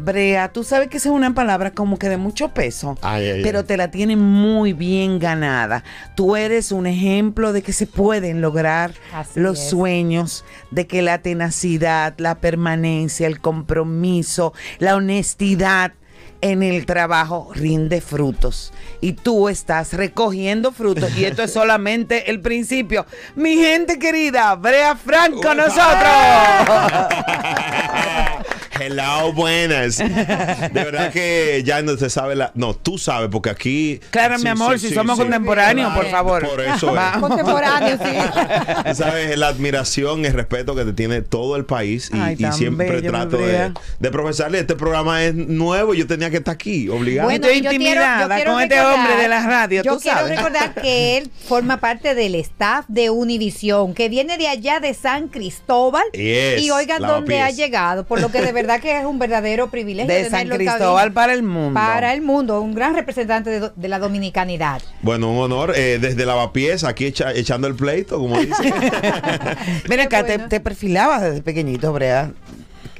[0.00, 3.42] Brea, tú sabes que esa es una palabra como que de mucho peso, Ay, ay,
[3.42, 3.64] pero ay.
[3.64, 5.82] te la tiene muy bien ganada.
[6.14, 9.70] Tú eres un ejemplo de que se pueden lograr Así los es.
[9.70, 15.94] sueños, de que la tenacidad, la permanencia, el compromiso, la honestidad
[16.40, 18.72] en el trabajo rinde frutos.
[19.00, 21.16] Y tú estás recogiendo frutos.
[21.16, 23.06] Y esto es solamente el principio.
[23.34, 25.82] Mi gente querida, Brea Frank con nosotros.
[28.80, 29.98] Hello, buenas.
[29.98, 32.52] De verdad que ya no se sabe la.
[32.54, 34.00] No, tú sabes, porque aquí.
[34.10, 36.46] Claro, mi amor, si somos contemporáneos, por favor.
[36.48, 37.16] Por eso es.
[37.18, 38.94] Contemporáneo, sí.
[38.94, 42.10] Sabes la admiración, el respeto que te tiene todo el país.
[42.12, 44.60] Y, Ay, y tan siempre bello, trato de, de profesarle.
[44.60, 47.28] Este programa es nuevo y yo tenía que estar aquí, obligado.
[47.28, 50.00] Bueno, Estoy yo quiero- intimidada yo quiero con este hombre de la radio, Yo tú
[50.00, 50.36] quiero sabes.
[50.36, 55.28] recordar que él forma parte del staff de Univisión, que viene de allá de San
[55.28, 56.02] Cristóbal.
[56.12, 59.70] Yes, y oigan dónde ha llegado, por lo que de verdad que es un verdadero
[59.70, 60.12] privilegio.
[60.12, 60.48] De San.
[60.48, 61.74] Cristóbal para el mundo.
[61.74, 64.82] Para el mundo, un gran representante de, la dominicanidad.
[65.00, 65.72] Bueno, un honor.
[65.74, 68.52] eh, desde lavapiés, aquí echa- echando el pleito, como dice.
[69.88, 72.32] Mira acá, te, te perfilabas desde pequeñito, Brea.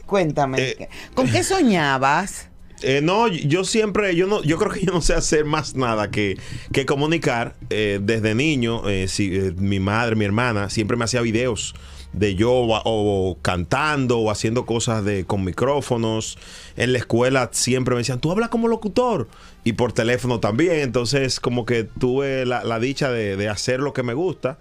[0.06, 2.48] Cuéntame, ¿con qué soñabas?
[2.82, 6.10] Eh, no, yo siempre, yo no, yo creo que yo no sé hacer más nada
[6.10, 6.38] que,
[6.72, 7.56] que comunicar.
[7.70, 11.74] Eh, desde niño, eh, si, eh, mi madre, mi hermana, siempre me hacía videos
[12.12, 16.38] de yo o, o cantando o haciendo cosas de con micrófonos.
[16.76, 19.28] En la escuela siempre me decían, tú hablas como locutor.
[19.64, 20.80] Y por teléfono también.
[20.80, 24.58] Entonces, como que tuve la, la dicha de, de hacer lo que me gusta.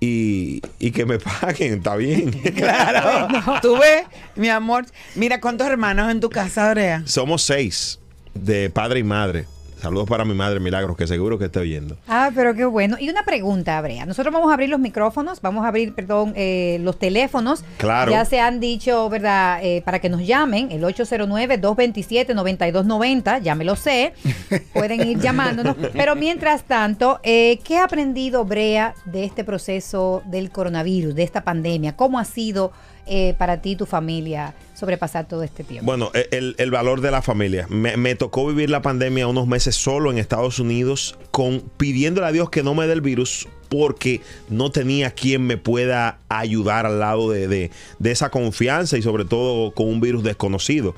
[0.00, 2.30] Y, y que me paguen, está bien.
[2.54, 3.28] Claro.
[3.62, 4.04] Tú ves,
[4.36, 4.86] mi amor.
[5.14, 7.02] Mira cuántos hermanos en tu casa, Brea.
[7.06, 7.98] Somos seis,
[8.34, 9.46] de padre y madre.
[9.80, 11.96] Saludos para mi madre Milagros, que seguro que está oyendo.
[12.08, 12.96] Ah, pero qué bueno.
[12.98, 14.06] Y una pregunta, Brea.
[14.06, 17.64] Nosotros vamos a abrir los micrófonos, vamos a abrir, perdón, eh, los teléfonos.
[17.76, 18.10] Claro.
[18.10, 19.60] Ya se han dicho, ¿verdad?
[19.62, 24.14] Eh, para que nos llamen, el 809-227-9290, ya me lo sé.
[24.72, 25.76] Pueden ir llamándonos.
[25.92, 31.44] Pero mientras tanto, eh, ¿qué ha aprendido Brea de este proceso del coronavirus, de esta
[31.44, 31.96] pandemia?
[31.96, 32.72] ¿Cómo ha sido
[33.06, 35.86] eh, para ti y tu familia sobrepasar todo este tiempo?
[35.86, 37.66] Bueno, e- el, el valor de la familia.
[37.70, 42.32] Me, me tocó vivir la pandemia unos meses solo en Estados Unidos, con pidiéndole a
[42.32, 44.20] Dios que no me dé el virus, porque
[44.50, 49.24] no tenía quien me pueda ayudar al lado de, de- de esa confianza y sobre
[49.24, 50.94] todo con un virus desconocido.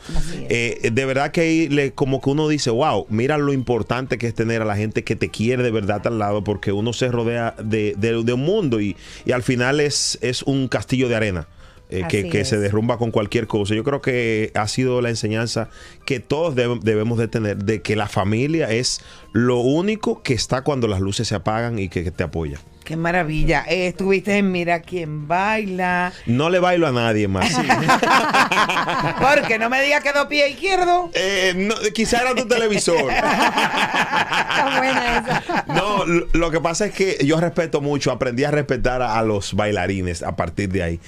[0.50, 4.26] Eh, de verdad que ahí le- como que uno dice, wow, mira lo importante que
[4.26, 7.08] es tener a la gente que te quiere de verdad al lado, porque uno se
[7.08, 11.14] rodea de, de- de un mundo y, y al final es, es un castillo de
[11.16, 11.48] arena.
[11.90, 13.74] Eh, que, se derrumba con cualquier cosa.
[13.74, 15.68] Yo creo que ha sido la enseñanza
[16.04, 19.00] que todos debe- debemos de tener, de que la familia es
[19.32, 22.58] lo único que está cuando las luces se apagan y que, que te apoya.
[22.84, 23.64] Qué maravilla.
[23.68, 26.12] Eh, estuviste en Mira quién baila.
[26.26, 27.50] No le bailo a nadie más.
[29.20, 31.10] Porque no me digas que dos pies izquierdo.
[31.14, 33.10] Eh, no, quizá era tu televisor.
[33.10, 35.64] Está buena esa.
[35.74, 39.22] No, lo, lo que pasa es que yo respeto mucho, aprendí a respetar a, a
[39.22, 41.00] los bailarines a partir de ahí.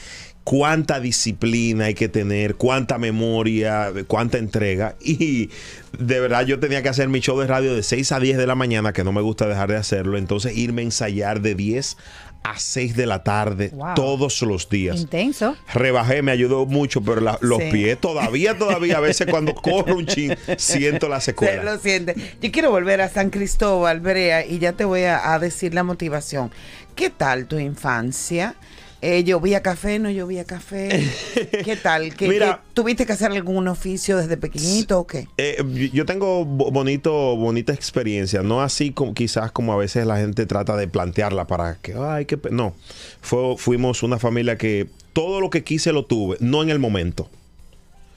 [0.48, 4.96] Cuánta disciplina hay que tener, cuánta memoria, cuánta entrega.
[4.98, 5.50] Y
[5.98, 8.46] de verdad yo tenía que hacer mi show de radio de 6 a 10 de
[8.46, 10.16] la mañana, que no me gusta dejar de hacerlo.
[10.16, 11.98] Entonces irme a ensayar de 10
[12.44, 13.94] a 6 de la tarde Wow.
[13.94, 14.98] todos los días.
[14.98, 15.54] Intenso.
[15.74, 17.68] Rebajé, me ayudó mucho, pero la- los Sí.
[17.70, 21.62] pies todavía, todavía, a veces cuando corro un chin, siento la Se secuela.
[21.62, 22.14] lo siente.
[22.40, 25.82] Yo quiero volver a San Cristóbal, Brea, y ya te voy a, a decir la
[25.84, 26.50] motivación.
[26.94, 28.54] ¿Qué tal tu infancia?
[29.00, 30.00] Eh, ¿Llovía café?
[30.00, 30.88] ¿No llovía café?
[31.64, 32.16] ¿Qué tal?
[32.16, 35.28] ¿Qué, Mira- qué- ¿Tuviste que hacer algún oficio desde pequeñito o qué?
[35.36, 40.16] Eh, yo- tengo bo- bonito, bonita experiencia, no así como quizás como a veces la
[40.16, 42.50] gente trata de plantearla para que, ay, qué pe-".
[42.50, 42.74] no,
[43.20, 47.30] Fue- fuimos una familia que todo lo que quise lo tuve, no en el momento,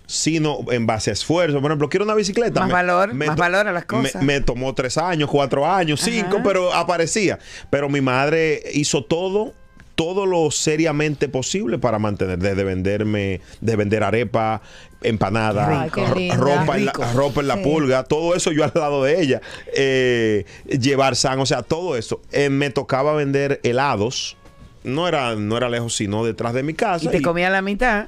[0.08, 1.62] sino en base a esfuerzo.
[1.62, 2.60] Por ejemplo, quiero una bicicleta.
[2.60, 4.24] Más valor, más valor a las me- cosas.
[4.24, 6.44] Me, tomó tres años, cuatro años, cinco, Ajá.
[6.44, 7.38] pero aparecía.
[7.70, 9.54] Pero mi madre hizo todo
[10.02, 14.60] todo lo seriamente posible para mantener, desde venderme, de vender arepa,
[15.04, 15.90] empanada, Ay,
[16.36, 17.62] ropa, en la, ropa en la Sí.
[17.64, 19.42] pulga, todo eso yo al lado de ella.
[19.76, 22.20] Eh, llevar san, o sea, todo eso.
[22.32, 24.38] Eh, me tocaba vender helados.
[24.84, 27.06] No era, no era lejos, sino detrás de mi casa.
[27.06, 28.08] Y te y- comía la mitad.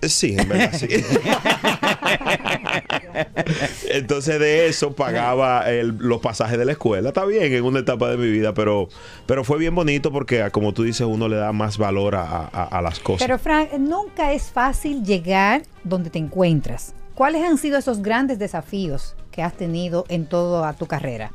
[0.00, 0.88] Sí, en verdad, sí.
[3.90, 7.08] Entonces de eso pagaba el- los pasajes de la escuela.
[7.08, 8.88] Está bien en una etapa de mi vida, pero,
[9.26, 12.22] pero fue bien bonito porque, como tú dices, uno le da más valor a,
[12.52, 13.26] a- a las cosas.
[13.26, 16.94] Pero Frank, nunca es fácil llegar donde te encuentras.
[17.14, 21.30] ¿Cuáles han sido esos grandes desafíos que has tenido en toda tu carrera?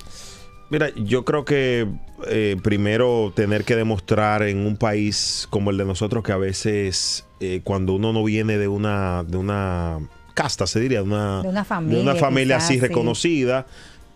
[0.69, 1.85] Mira, yo creo que
[2.27, 7.25] eh, primero tener que demostrar en un país como el de nosotros que a veces
[7.41, 9.99] eh, cuando uno no viene de una, de una
[10.33, 12.79] casta, se diría, de una, De una familia, de una familia quizás, así sí.
[12.81, 13.65] reconocida.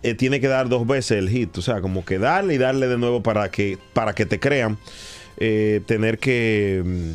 [0.02, 2.86] eh, tiene que dar dos veces el hit, o sea, como que darle y darle
[2.86, 4.78] de nuevo para que, para que te crean.
[5.38, 7.10] Eh, tener que, mm,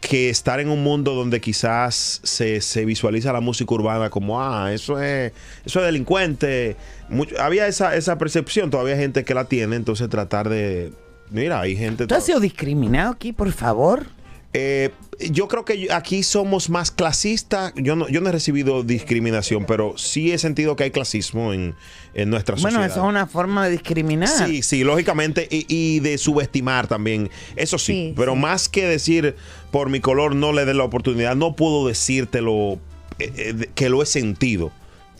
[0.00, 4.70] que estar en un mundo donde quizás se, se visualiza la música urbana como, ah,
[4.72, 5.32] eso es,
[5.64, 6.76] eso es delincuente.
[7.08, 10.92] Mucho- había esa, esa percepción, todavía hay gente que la tiene, entonces tratar de...
[11.30, 12.06] Mira, hay gente...
[12.06, 14.06] ¿Tú has sido discriminado aquí, por favor?
[14.52, 14.90] Eh,
[15.30, 17.72] yo creo que aquí somos más clasistas.
[17.76, 21.74] Yo no, yo no he recibido discriminación, pero sí he sentido que hay clasismo en,
[22.14, 22.86] en nuestra Bueno, sociedad.
[22.90, 24.28] eso es una forma de discriminar.
[24.28, 29.36] Sí, sí, lógicamente, y, y de subestimar también, eso sí, Sí, pero más que decir
[29.70, 32.78] por mi color no le dé la oportunidad, no puedo decírtelo
[33.18, 34.72] eh, eh, que lo he sentido.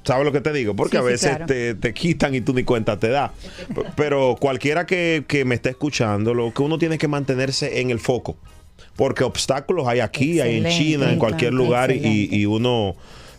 [0.02, 0.74] ¿Sabes lo que te digo?
[0.76, 1.46] Porque Sí, a sí, veces claro.
[1.46, 3.32] te, te quitan y tú ni cuenta te da.
[3.96, 8.00] Pero cualquiera que, que me esté escuchando, lo que uno tiene que mantenerse en el
[8.00, 8.36] foco.
[8.96, 12.94] Porque obstáculos hay aquí, hay en China, en cualquier lugar y, y uno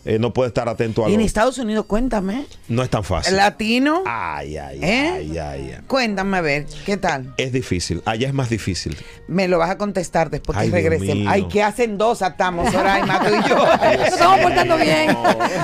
[0.06, 2.46] eh, no puede estar atento a Y lo en Estados Unidos, cuéntame.
[2.68, 3.36] No es tan fácil.
[3.36, 4.04] Latino.
[4.06, 5.10] Ay, ay, ¿Eh?
[5.12, 5.80] ay, ay, ay.
[5.88, 7.34] Cuéntame a ver, ¿qué tal?
[7.36, 8.02] Es difícil.
[8.04, 8.96] Allá es más difícil.
[9.26, 11.26] Me lo vas a contestar después Ay, que regresemos.
[11.26, 12.22] Ay, ¿qué hacen dos?
[12.22, 13.56] Estamos, Soraima, tú y yo.
[13.56, 15.16] Nos estamos portando bien.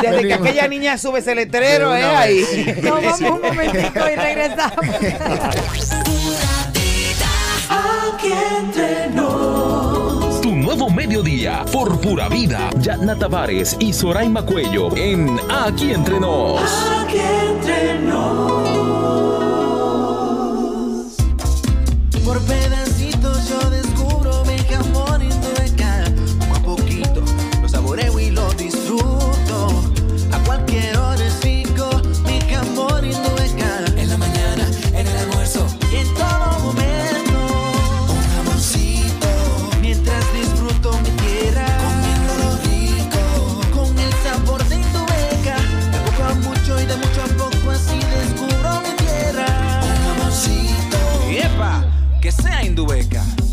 [0.03, 2.03] Desde que aquella niña sube ese letrero, ¿eh?
[2.03, 2.45] Ahí.
[2.83, 4.75] vamos un momentico y regresamos.
[10.75, 12.71] nuevo mediodía por pura vida.
[12.81, 16.63] Yatna Tavares y Soraima Cuello en Aquí Entre Nos.
[17.03, 18.73] Aquí entre nos.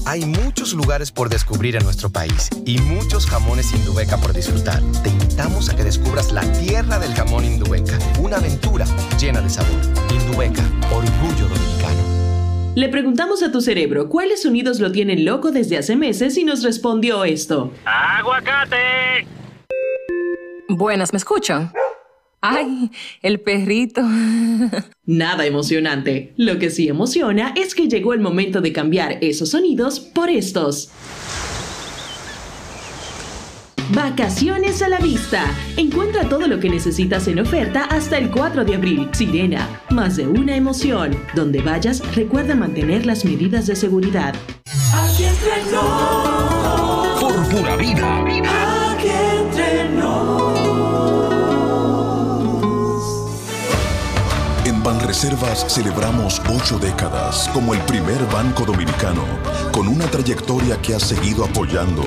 [0.10, 4.82] Hay muchos lugares por descubrir en nuestro país y muchos jamones Indubeca por disfrutar.
[5.04, 8.88] Te invitamos a que descubras la tierra del jamón Indubeca, una aventura
[9.20, 9.80] llena de sabor.
[10.12, 12.74] Indubeca, orgullo dominicano.
[12.74, 16.64] Le preguntamos a tu cerebro cuáles sonidos lo tienen loco desde hace meses y nos
[16.64, 17.72] respondió esto.
[17.86, 19.28] ¡Aguacate!
[20.70, 21.72] Buenas, ¿me escuchan?
[22.42, 24.02] ¡Ay, el perrito!
[25.06, 26.34] Nada emocionante.
[26.38, 30.90] Lo que sí emociona es que llegó el momento de cambiar esos sonidos por estos.
[33.94, 35.44] Vacaciones a la vista.
[35.76, 39.10] Encuentra todo lo que necesitas en oferta hasta el 4 de abril.
[39.14, 41.18] Sirena, más de una emoción.
[41.36, 44.36] Donde vayas, recuerda mantener las medidas de seguridad.
[44.94, 47.20] Aquí entre nos.
[47.20, 48.24] Por pura vida.
[55.10, 59.24] Banreservas celebramos ocho décadas como el primer banco dominicano
[59.72, 62.04] con una trayectoria que ha seguido apoyando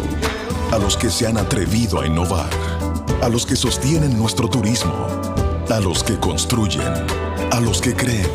[0.71, 2.49] a los que se han atrevido a innovar,
[3.21, 5.09] a los que sostienen nuestro turismo,
[5.69, 6.93] a los que construyen,
[7.51, 8.31] a los que creen,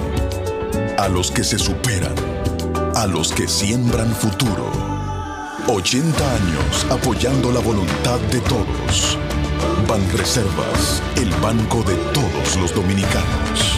[0.98, 2.16] a los que se superan,
[2.94, 4.70] a los que siembran futuro.
[5.70, 9.18] 80 años apoyando la voluntad de todos.
[9.88, 13.77] Banreservas, el banco de todos los dominicanos.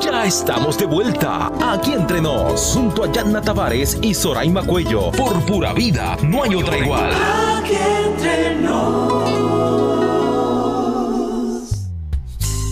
[0.00, 1.52] Ya estamos de vuelta.
[1.60, 2.74] Aquí Entre Nos.
[2.74, 5.10] Junto a Yatna Tavares y Soraima Cuello.
[5.12, 6.16] Por pura vida.
[6.22, 7.12] No hay otra igual.
[7.58, 9.14] Aquí entre nos.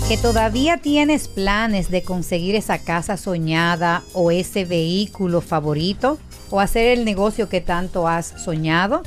[0.09, 6.19] que todavía tienes planes de conseguir esa casa soñada o ese vehículo favorito
[6.51, 9.03] o hacer el negocio que tanto has soñado,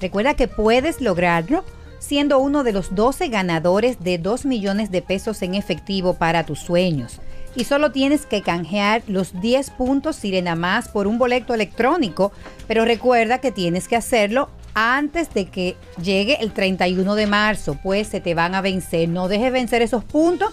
[0.00, 1.64] recuerda que puedes lograrlo
[1.98, 6.60] siendo uno de los 12 ganadores de 2 millones de pesos en efectivo para tus
[6.60, 7.20] sueños.
[7.56, 12.32] Y solo tienes que canjear los 10 puntos Sirena Más por un boleto electrónico,
[12.66, 18.08] pero recuerda que tienes que hacerlo antes de que llegue el 31 de marzo, pues
[18.08, 19.08] se te van a vencer.
[19.08, 20.52] No dejes vencer esos puntos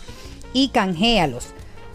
[0.54, 1.48] y canjealos.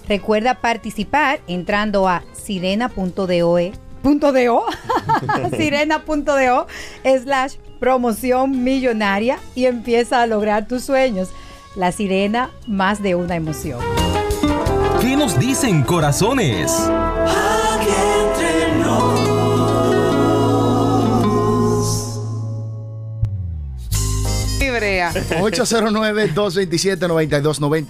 [0.08, 3.58] Recuerda participar entrando a sirena.do
[4.02, 4.64] punto de o,
[5.56, 6.66] sirena.do
[7.02, 11.30] slash promoción millonaria y empieza a lograr tus sueños.
[11.74, 13.95] La sirena, más de una emoción.
[15.00, 16.72] ¿Qué nos dicen corazones?
[16.72, 17.88] Aquí
[18.20, 19.16] entre nos.
[24.58, 25.12] Libre Brea.
[25.12, 27.88] 809-227-9290,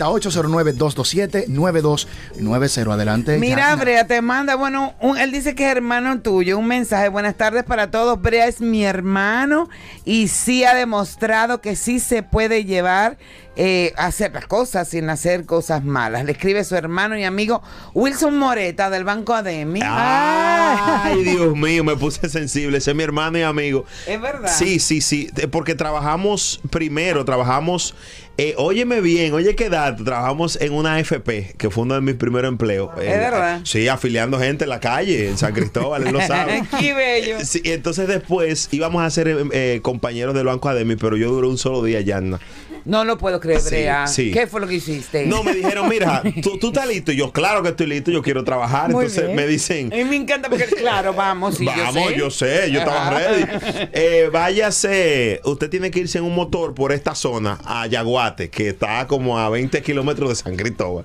[1.48, 2.92] 809-227-9290.
[2.92, 3.38] Adelante.
[3.38, 3.74] Mira.
[3.76, 7.64] Brea te manda, bueno, un- él dice que es hermano tuyo, un mensaje, buenas tardes
[7.64, 9.68] para todos, Brea es mi hermano
[10.04, 13.16] y sí ha demostrado que sí se puede llevar
[13.56, 16.24] eh, hacer las cosas sin hacer cosas malas.
[16.24, 17.62] Le escribe su hermano y amigo
[17.94, 19.80] Wilson Moreta del Banco Ademi.
[19.82, 22.78] Ay, Dios mío, me puse sensible.
[22.78, 23.84] Ese es mi hermano y amigo.
[24.06, 24.50] Es verdad.
[24.56, 25.30] Sí, sí, sí.
[25.50, 27.94] Porque trabajamos primero, trabajamos.
[28.38, 30.04] eh, óyeme bien, oye qué dato.
[30.04, 32.90] Trabajamos en una AFP, que fue uno de mis primeros empleos.
[32.98, 33.60] Es Eh, verdad.
[33.64, 36.62] Sí, afiliando gente en la calle, en San Cristóbal, él lo sabe.
[36.78, 37.38] Qué bello.
[37.42, 41.46] Sí, entonces después íbamos a ser eh, eh, compañeros del Banco Ademi, pero yo duré
[41.48, 42.38] un solo día, Yanna.
[42.86, 44.06] No lo puedo creer, Sí, Brea.
[44.06, 44.30] sí.
[44.30, 45.26] ¿Qué fue lo que hiciste?
[45.26, 47.10] No, me dijeron, mira, ¿tú, tú estás listo.
[47.12, 48.90] Y yo, claro que estoy listo, yo quiero trabajar.
[48.90, 49.36] Muy entonces bien.
[49.36, 52.16] me dicen, A mí me encanta porque, claro, vamos, sí, Vamos, yo sé.
[52.16, 53.44] yo sé, yo estaba ready.
[53.92, 58.68] Eh, váyase, usted tiene que irse en un motor por esta zona a Yaguate, que
[58.68, 61.04] está como a 20 kilómetros de San Cristóbal.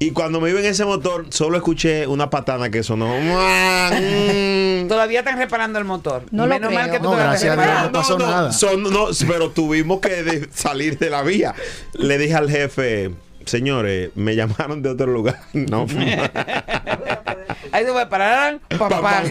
[0.00, 3.08] Y cuando me iba en ese motor, solo escuché una patana que sonó.
[4.88, 6.22] Todavía están reparando el motor.
[6.30, 6.92] No lo mal creo.
[6.92, 8.52] que tú No, gracias no pasó nada.
[8.52, 11.54] Son- no, pero tuvimos que de- salir de la vía.
[11.94, 13.10] Le dije al jefe,
[13.48, 15.38] señores, me llamaron de otro lugar.
[15.52, 15.86] No,
[17.72, 19.22] Ahí se papá.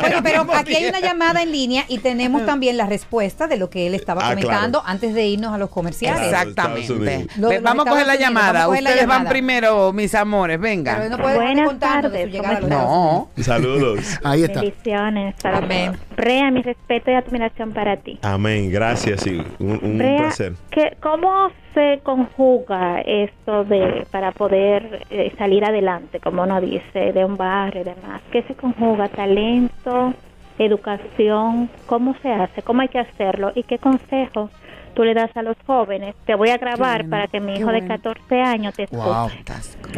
[0.00, 3.70] Bueno, pero aquí hay una llamada en línea y tenemos también la respuesta de lo
[3.70, 6.26] que él estaba Ah, comentando antes de irnos a los comerciales.
[6.26, 7.26] Exactamente.
[7.38, 8.60] Lo de Vamos a coger la llamada.
[8.60, 10.58] la Ustedes van primero, mis amores.
[10.60, 10.96] Venga.
[10.98, 13.42] Pero no Buenas tardes, llegada a los ¿cómo Estados No.
[13.44, 14.18] Saludos.
[14.24, 14.60] Ahí está.
[14.60, 15.34] Bendiciones.
[15.42, 15.96] para Amén.
[16.16, 18.18] Brea, mi respeto y admiración para ti.
[18.22, 19.42] Amén, gracias, sí.
[19.58, 20.54] Un, placer.
[20.70, 27.24] ¿qué- ¿cómo se conjuga esto de para poder eh, salir adelante, como uno dice, de
[27.24, 28.22] un barrio y demás?
[28.30, 29.08] ¿Qué se conjuga?
[29.08, 30.14] ¿Talento?
[30.58, 31.68] ¿Educación?
[31.86, 32.62] ¿Cómo se hace?
[32.62, 33.52] ¿Cómo hay que hacerlo?
[33.54, 34.50] ¿Y qué consejos
[34.94, 36.14] tú le das a los jóvenes?
[36.26, 37.88] Te voy a grabar bueno, para que mi hijo de bueno.
[37.88, 39.02] 14 años te escuche.
[39.02, 39.28] Wow.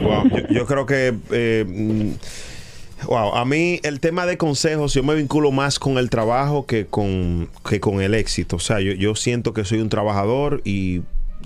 [0.03, 5.03] Wow, yo, yo creo que eh, mm, wow, a mí el tema de consejos yo
[5.03, 8.57] me vinculo más con el trabajo que con que con el éxito.
[8.57, 11.03] O sea, yo, yo siento que soy un trabajador y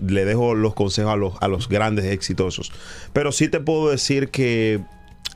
[0.07, 2.73] le dejo los consejos a los, a los grandes exitosos.
[3.13, 4.81] Pero sí te puedo decir que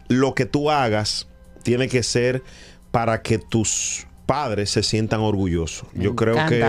[0.08, 1.28] lo que tú hagas
[1.62, 2.42] tiene que ser
[2.90, 5.88] para que tus padres se sientan orgullosos.
[5.94, 6.60] Me yo creo que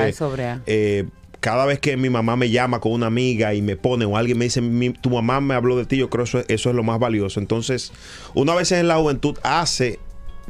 [0.66, 1.06] eh,
[1.40, 4.38] cada vez que mi mamá me llama con una amiga y me pone o alguien
[4.38, 6.70] me dice, "Mi- tu mamá me habló de ti, yo creo que eso, es- eso
[6.70, 7.40] es lo más valioso.
[7.40, 7.92] Entonces,
[8.34, 10.00] una vez en la juventud hace,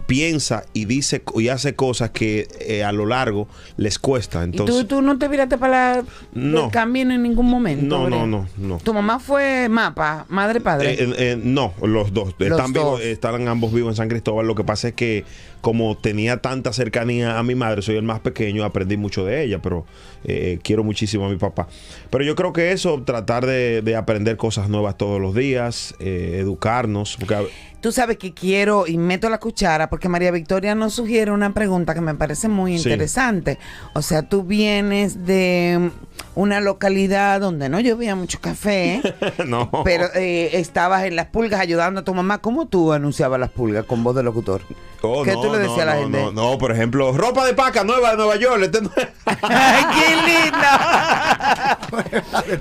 [0.07, 3.47] piensa y dice y hace cosas que eh, a lo largo
[3.77, 4.41] les cuesta.
[4.41, 6.03] ¿Y Entonces, tú, tú no te viraste para la,
[6.33, 6.65] No.
[6.65, 7.85] el camino en ningún momento?
[7.85, 8.77] no, no, no, no.
[8.77, 10.91] ¿Tu mamá fue mapa, madre, padre?
[10.93, 12.35] Eh, eh, eh, no, los dos.
[12.37, 14.47] Los están, vivos, están ambos vivos en San Cristóbal.
[14.47, 15.25] Lo que pasa es que
[15.61, 19.59] como tenía tanta cercanía a mi madre, soy el más pequeño, aprendí mucho de ella,
[19.63, 19.85] pero
[20.25, 21.67] eh, quiero muchísimo a mi papá.
[22.09, 26.37] Pero yo creo que eso, tratar de, de aprender cosas nuevas todos los días, eh,
[26.39, 27.47] educarnos, porque
[27.81, 31.93] Tú sabes que quiero y meto la cuchara porque María Victoria nos sugiere una pregunta
[31.93, 32.89] que me parece muy Sí.
[32.89, 33.59] interesante.
[33.93, 35.91] O sea, tú vienes de
[36.33, 39.03] una localidad donde no llovía mucho café,
[39.45, 39.69] no.
[39.83, 42.39] pero eh, estabas en las pulgas ayudando a tu mamá.
[42.39, 44.61] ¿Cómo tú anunciabas las pulgas con voz de locutor?
[45.03, 46.17] Oh, ¿Qué no, tú le no, decías a la no, gente?
[46.19, 48.63] No, no, por ejemplo, ropa de paca nueva de Nueva York.
[48.63, 48.89] este no-
[49.43, 50.57] ¡Ay, qué lindo!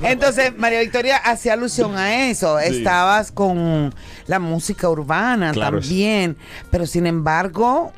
[0.08, 2.58] Entonces, María Victoria hacía alusión a eso.
[2.60, 2.76] Sí.
[2.78, 3.94] Estabas con
[4.26, 6.36] la música urbana Claro, también,
[6.70, 7.92] pero sin embargo,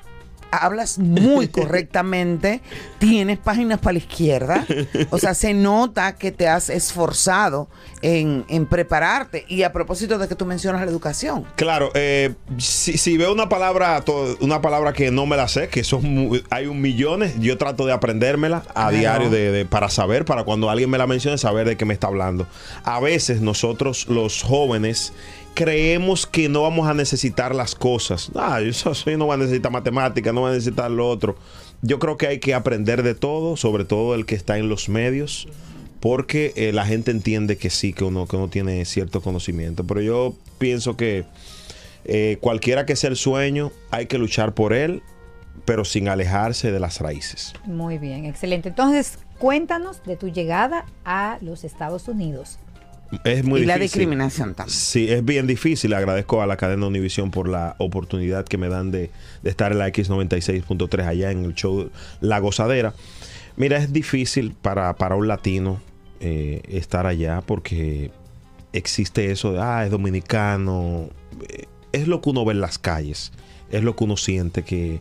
[0.57, 1.49] hablas muy
[1.87, 2.61] correctamente,
[2.99, 4.67] tienes páginas para la izquierda,
[5.11, 7.69] o sea, se nota que te has esforzado
[8.03, 9.45] en, en prepararte.
[9.49, 11.45] Y a propósito de que tú mencionas la educación.
[11.57, 14.03] Claro, eh, si, si veo una palabra,
[14.41, 17.93] una palabra que no me la sé, que son hay un millones, yo trato de
[17.93, 18.97] aprendérmela a Claro.
[18.97, 21.95] diario de, de- para saber, para cuando alguien me la mencione, saber de qué me
[21.95, 22.47] está hablando.
[22.85, 25.13] A veces nosotros los jóvenes
[25.57, 28.31] creemos que no vamos a necesitar las cosas.
[28.37, 31.35] Ah, yo so- soy, no voy a necesitar matemática, no voy a necesitar lo otro.
[31.83, 34.89] Yo creo que hay que aprender de todo, sobre todo el que está en los
[34.89, 35.49] medios,
[35.99, 39.85] porque eh, la gente entiende que sí, que uno, que uno tiene cierto conocimiento.
[39.85, 41.25] Pero yo pienso que
[42.05, 45.03] eh, cualquiera que sea el sueño, hay que luchar por él,
[45.65, 47.55] pero sin alejarse de las raíces.
[47.65, 48.69] Muy bien, excelente.
[48.69, 52.59] Entonces, cuéntanos de tu llegada a los Estados Unidos.
[53.25, 54.77] Es muy y la discriminación también.
[54.77, 55.95] Sí, es bien difícil.
[55.95, 59.11] Agradezco a la cadena Univisión por la oportunidad que me dan de,
[59.43, 61.91] de estar en la X96.3 allá en el show
[62.21, 62.95] La Gozadera.
[63.57, 65.81] Mira, es difícil para, para un latino
[66.21, 68.11] eh, estar allá porque
[68.73, 71.09] existe eso de, ah, es dominicano.
[71.49, 73.33] Eh, Es lo que uno ve en las calles.
[73.71, 75.01] Es lo que uno siente que...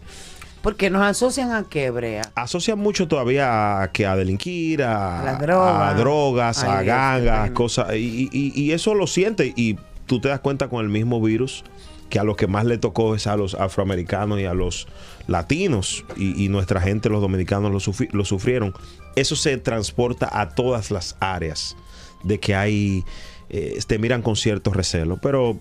[0.65, 2.23] Porque nos asocian a qué, Brea.
[2.35, 5.89] Asocian mucho todavía a, que a delinquir, a, droga.
[5.89, 7.95] a drogas, a Ay, gangas, este cosas.
[7.95, 9.53] Y, y- y eso lo siente.
[9.55, 11.63] Y tú te das cuenta con el mismo virus
[12.09, 14.87] que a los que más le tocó es a los afroamericanos y a los
[15.27, 16.03] latinos.
[16.17, 18.73] Y, y nuestra gente, los dominicanos, lo, sufri- lo sufrieron.
[19.15, 21.77] Eso se transporta a todas las áreas
[22.23, 23.03] de que hay.
[23.49, 25.17] eh, te miran con cierto recelo.
[25.21, 25.57] Pero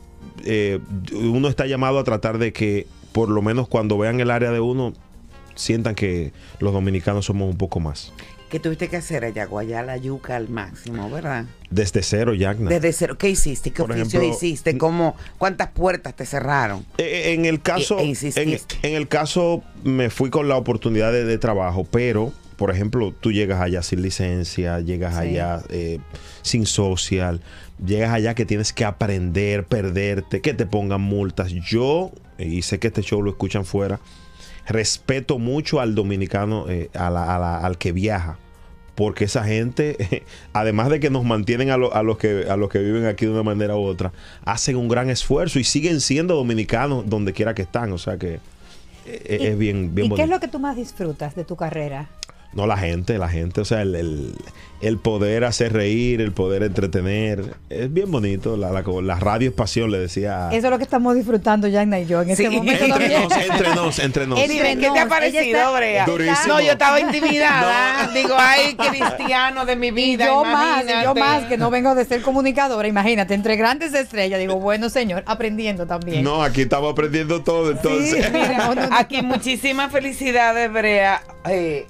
[0.47, 0.81] eh,
[1.13, 4.59] uno está llamado a tratar de que, por lo menos cuando vean el área de
[4.59, 4.93] uno,
[5.55, 8.13] sientan que los dominicanos somos un poco más.
[8.51, 9.47] ¿Qué tuviste que hacer allá?
[9.47, 11.45] Guayar la yuca al máximo, ¿verdad?
[11.71, 12.71] Desde cero, Yagna.
[12.71, 13.17] Desde cero.
[13.17, 13.71] ¿Qué hiciste?
[13.71, 14.77] ¿Qué Por oficio ejemplo, hiciste?
[14.77, 16.85] ¿Cómo, ¿Cuántas puertas te cerraron?
[16.99, 21.25] Eh, En el caso, E- e en, el caso me fui con la oportunidad de,
[21.25, 25.21] de trabajo, pero por ejemplo, tú llegas allá sin licencia, llegas Sí.
[25.21, 25.99] allá eh,
[26.43, 27.41] sin social,
[27.85, 31.51] llegas allá que tienes que aprender, perderte, que te pongan multas.
[31.53, 34.01] Yo, y sé que este show lo escuchan fuera,
[34.67, 38.39] respeto mucho al dominicano, eh, a la- a la- al que viaja.
[38.95, 40.23] Porque esa gente,
[40.53, 43.27] además de que nos mantienen a, lo- a los que, a los que viven aquí
[43.27, 44.13] de una manera u otra,
[44.45, 47.93] hacen un gran esfuerzo y siguen siendo dominicanos donde quiera que están.
[47.93, 48.39] O sea que
[49.07, 51.57] eh, ¿Y- es bien, bien ¿Y qué es lo que tú más disfrutas de tu
[51.57, 52.09] carrera?
[52.55, 54.35] No, la gente, la gente, o sea, el, el-
[54.81, 58.59] el poder hacer reír, el poder entretener, es bien bonito.
[58.59, 60.49] La, la, la radio es pasión, le decía.
[60.53, 63.23] Eso es lo que estamos disfrutando, Yagna y yo, en este momento entre también.
[63.23, 64.39] nos, entre nos, entre nos.
[64.41, 66.05] Entre Dime, ¿qué te ha nos, parecido, está- Brea?
[66.05, 66.49] Durísimo.
[66.49, 67.01] No, yo estaba
[67.39, 68.11] intimidada.
[68.13, 70.27] Digo, ay, cristiano de mi Y vida.
[70.27, 74.39] yo más, y yo más, que no vengo de ser comunicadora, imagínate, entre grandes estrellas,
[74.39, 76.23] digo, bueno señor, aprendiendo también.
[76.23, 78.31] No, aquí estamos aprendiendo todo, entonces.
[78.31, 81.23] Mira, aquí muchísimas felicidades, Brea.
[81.49, 81.87] Eh,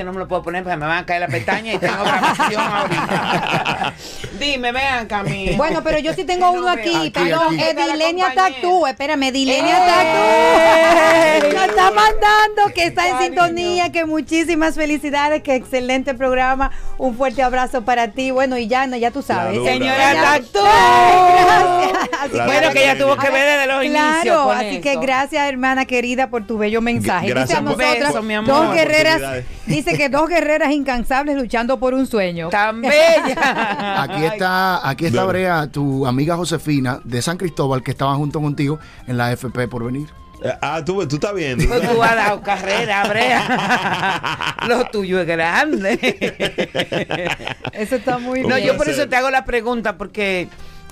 [0.00, 2.02] lentes no me los puedo poner porque me van a caer la pestaña y tengo
[2.02, 3.94] grabación ahorita.
[4.38, 5.56] Dime, vean, Camila.
[5.56, 7.30] Bueno, pero yo sí tengo uno aquí, aquí.
[7.58, 11.40] Edilenia Tactú, espérame, Edilenia ¡Eh!
[11.40, 17.16] Tactú, nos está mandando que está en sintonía, que muchísimas felicidades, que excelente programa, un
[17.16, 19.62] fuerte abrazo para ti, bueno, y ya, ya tú sabes.
[19.62, 20.60] Señora Tactú.
[22.10, 22.46] Gracias.
[22.46, 24.22] Bueno, que ella tuvo que ver desde los inicios.
[24.22, 27.28] Claro, así que gracias hermana querida por tu bello mensaje.
[27.28, 28.46] Gracias dice a amor.
[28.46, 29.44] dos guerreras.
[29.70, 32.48] Dice que dos guerreras incansables luchando por un sueño.
[32.50, 34.02] Tan bella.
[34.02, 35.24] Aquí está, aquí está.
[35.24, 39.84] Brea, tu amiga Josefina de San Cristóbal, que estaba junto contigo en la FP por
[39.84, 40.08] venir.
[40.42, 41.66] Eh, Ah, tú, tú estás viendo.
[41.68, 44.56] Pues tú has dado carrera, Brea.
[44.68, 45.98] Lo tuyo es grande.
[47.72, 48.66] Eso está muy No, bien.
[48.68, 50.48] yo por eso te hago la pregunta, porque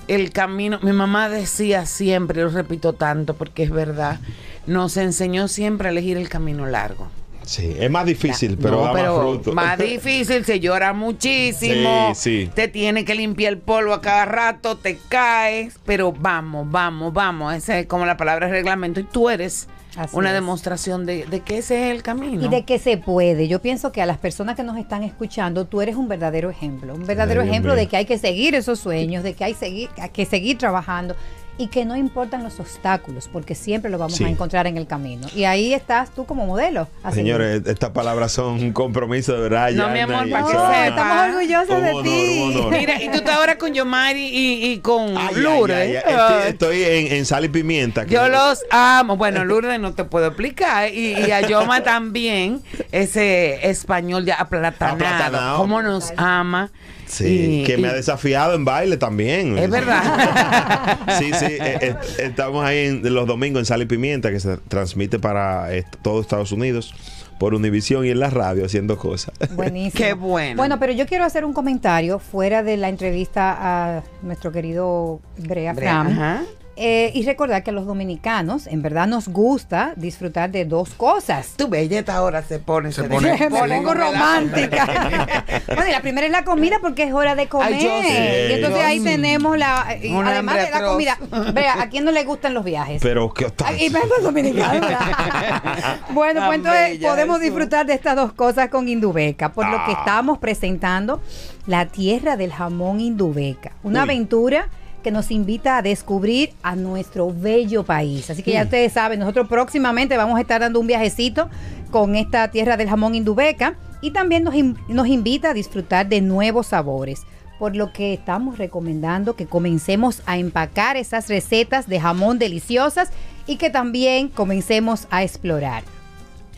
[0.07, 4.19] el camino, mi mamá decía siempre, lo repito tanto, porque es verdad,
[4.67, 7.07] nos enseñó siempre a elegir el camino largo.
[7.49, 9.53] Sí, es más difícil, pero No, da pero más fruto.
[9.53, 12.11] más difícil, se llora muchísimo.
[12.13, 12.51] Sí, sí.
[12.53, 17.55] Te tiene que limpiar el polvo a cada rato, te caes, pero vamos, vamos, vamos.
[17.55, 18.99] Esa es como la palabra reglamento.
[18.99, 20.35] Y tú eres Así una es.
[20.35, 22.45] demostración de, de que ese es el camino.
[22.45, 23.47] Y de que se puede.
[23.47, 26.93] Yo pienso que a las personas que nos están escuchando, tú eres un verdadero ejemplo.
[26.93, 29.89] Un verdadero Ay, ejemplo de que hay que seguir esos sueños, de que hay seguir,
[29.97, 31.15] hay que seguir trabajando
[31.59, 34.23] y que no importan los obstáculos, porque siempre lo vamos Sí.
[34.23, 35.27] a encontrar en el camino.
[35.35, 36.87] Y ahí estás tú como modelo.
[37.13, 39.69] Señores, estas palabras son un compromiso de verdad.
[39.73, 40.87] No, mi amor, para que son- sepa.
[40.87, 42.67] estamos orgullosos Un de ti.
[42.71, 45.77] Mira, y tú estás ahora con Yomari y, y con Ay, Lourdes.
[45.77, 46.47] ay, ay.
[46.47, 48.05] Estoy, estoy en, en sal y pimienta.
[48.05, 49.17] Yo los amo.
[49.17, 50.93] Bueno, Lourdes no te puedo explicar.
[50.93, 52.61] Y, y a Yoma también,
[52.93, 54.95] ese español ya aplatanado.
[54.95, 55.57] Aplatanado.
[55.57, 56.71] ¿Cómo nos ama?
[57.09, 59.57] Sí, Y- que me ha desafiado en baile también.
[59.57, 60.99] Es verdad.
[61.19, 64.57] Sí, sí, eh, eh, estamos ahí en, los domingos en Sal y Pimienta, que se
[64.57, 66.93] transmite para eh, todo Estados Unidos
[67.39, 69.33] por Univisión y en la radio haciendo cosas.
[69.55, 70.05] Buenísimo.
[70.05, 70.57] Qué bueno.
[70.57, 75.73] Bueno, pero yo quiero hacer un comentario fuera de la entrevista a nuestro querido Brea,
[75.73, 76.45] Brea, Fram.
[76.81, 81.55] Eh, y recordar que a los dominicanos en verdad nos gusta disfrutar de dos cosas.
[81.57, 82.93] Tu belleza ahora se pone.
[82.93, 84.87] Se pone- Me pone pongo romántica.
[85.67, 87.73] bueno, y la primera es la comida porque es hora de comer.
[87.73, 88.47] Ay, yo sé.
[88.49, 89.87] y entonces ahí tenemos la.
[90.01, 90.91] y Un además de la atroz.
[90.93, 91.17] comida.
[91.53, 93.01] Vea, ¿a quién no le gustan los viajes?
[93.01, 94.79] Pero que Ay, Y vengo dominicano.
[94.79, 95.99] ¿verdad?
[96.11, 97.43] bueno, pues entonces podemos eso.
[97.45, 99.99] disfrutar de estas dos cosas con Indubeca, por lo que Ah.
[99.99, 101.21] estamos presentando
[101.67, 104.03] la tierra del jamón Indubeca, una Uy.
[104.03, 104.69] aventura
[105.03, 108.29] que nos invita a descubrir a nuestro bello país.
[108.29, 111.49] Así que ya ustedes saben, nosotros próximamente vamos a estar dando un viajecito
[111.91, 114.53] con esta tierra del jamón Indubeca y también nos,
[114.87, 117.21] nos invita a disfrutar de nuevos sabores.
[117.57, 123.11] Por lo que estamos recomendando que comencemos a empacar esas recetas de jamón deliciosas
[123.47, 125.83] y que también comencemos a explorar.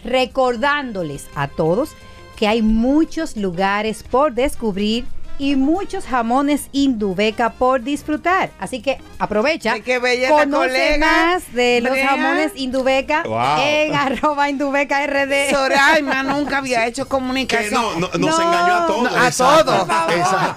[0.04, 1.92] Recordándoles a todos
[2.36, 5.06] que hay muchos lugares por descubrir
[5.42, 8.52] y muchos jamones Indubeca por disfrutar.
[8.60, 9.74] Así que aprovecha.
[9.74, 11.08] Ay, qué bella esta Conoce colega.
[11.08, 12.08] más de los Brea.
[12.10, 13.58] jamones Indubeca Wow.
[13.60, 15.50] en arroba Indubeca RD.
[15.50, 17.74] Soraima nunca había hecho comunicación.
[17.74, 19.12] No, no, nos engañó a todos.
[19.12, 19.88] No, a todos.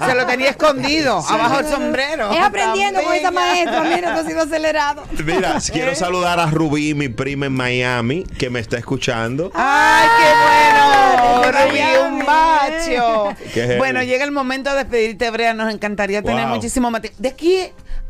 [0.06, 2.30] Se lo tenía escondido, abajo el sombrero.
[2.30, 3.40] Es aprendiendo con esa bella.
[3.40, 3.80] maestra.
[3.84, 5.04] Mira, esto ha sido acelerado.
[5.24, 5.60] Mira, ¿Eh?
[5.72, 9.50] quiero saludar a Rubí, mi prima en Miami, que me está escuchando.
[9.54, 11.52] ¡Ay, qué bueno!
[11.52, 12.20] Rubí, un
[13.54, 13.78] heavy.
[13.78, 15.54] Bueno, llega el momento de despedirte, Brea.
[15.54, 16.56] Nos encantaría tener Wow.
[16.56, 17.18] muchísimo más tiempo.
[17.22, 17.56] ¿De aquí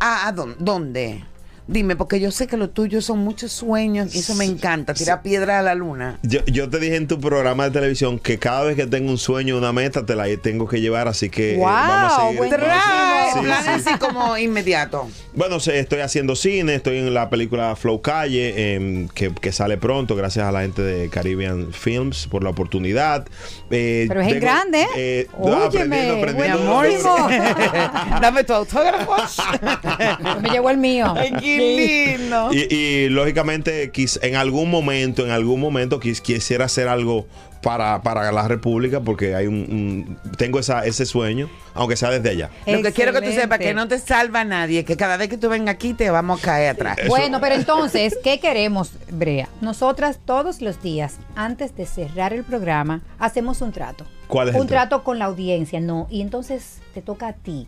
[0.01, 1.25] a, a dónde?
[1.67, 5.23] Dime, porque yo sé que lo tuyo son muchos sueños y eso me encanta, tirar
[5.23, 6.19] piedra a la luna.
[6.23, 9.17] Yo, yo te dije en tu programa de televisión que cada vez que tengo un
[9.17, 12.51] sueño, una meta, te la tengo que llevar, así que eh, vamos a seguir.
[12.51, 13.71] Trae Sí, plan sí.
[13.89, 15.09] así como inmediato.
[15.33, 19.79] Bueno, sé, estoy haciendo cine, estoy en la película Flow Calle, em, que, que sale
[19.79, 23.27] pronto, gracias a la gente de Caribbean Films por la oportunidad.
[23.75, 24.87] Eh, Pero es en grande.
[24.97, 26.59] eh, Óyeme, aprendiendo, aprendiendo.
[26.59, 27.29] Mi amor, buenísimo.
[28.21, 29.15] dame tu autógrafo.
[30.43, 31.13] Me llegó el mío.
[31.17, 32.51] Ay, qué lindo.
[32.53, 37.27] Y, y, lógicamente, quis- en algún momento, en algún momento quis- quisiera hacer algo
[37.65, 42.31] para, para la República, porque hay un, un- tengo esa, ese sueño, aunque sea desde
[42.31, 42.51] allá.
[42.67, 45.39] Lo que quiero que tú sepas que no te salva nadie, que cada vez que
[45.39, 46.97] tú vengas aquí te vamos a caer atrás.
[47.09, 49.49] Bueno, pero entonces, ¿qué queremos, Brea?
[49.63, 54.05] Nosotras todos los días, antes de cerrar el programa, hacemos un trato.
[54.29, 54.89] ¿Cuál es Un el trato?
[54.91, 56.07] trato con la audiencia, no.
[56.11, 57.67] Y entonces te toca a ti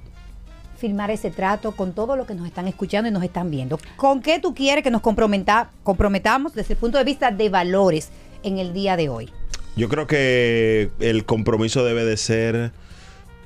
[0.79, 3.79] firmar ese trato con todo lo que nos están escuchando y nos están viendo.
[3.97, 8.11] ¿Con qué tú quieres que nos comprometa- comprometamos desde el punto de vista de valores
[8.43, 9.31] en el día de hoy?
[9.77, 12.73] Yo creo que el compromiso debe de ser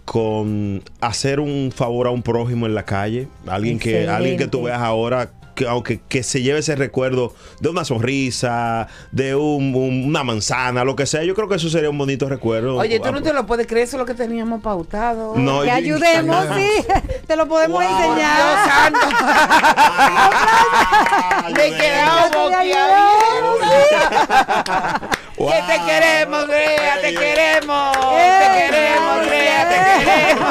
[0.05, 4.63] con hacer un favor a un prójimo en la calle, alguien que alguien que tú
[4.63, 5.31] veas ahora
[5.61, 10.85] que aunque que se lleve ese recuerdo de una sonrisa, de un- un- una manzana,
[10.85, 12.77] lo que sea, yo creo que eso sería un bonito recuerdo.
[12.77, 15.35] Oye, tú no te lo puedes creer, eso es lo que teníamos pautado.
[15.37, 16.71] No, Que yo- ayudemos, sí.
[17.27, 18.17] Te lo podemos enseñar.
[18.17, 19.01] Dios santo.
[21.55, 25.01] Me quedado boquiabierta.
[25.37, 27.93] Que te queremos, Brea, te queremos.
[27.93, 30.51] Te queremos, Brea, te queremos.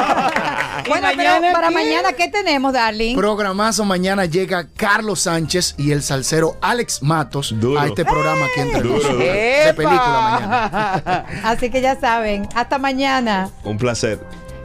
[0.90, 1.74] Bueno, pero mañana, para ¿qué?
[1.74, 3.16] mañana, ¿qué tenemos, darling?
[3.16, 8.82] Programazo mañana llega Carlos Sánchez y el salsero Alex Matos a este programa nosotros.
[8.82, 9.18] duro.
[9.18, 11.26] De película mañana.
[11.44, 13.48] Así que ya saben, hasta mañana.
[13.64, 14.20] Un placer.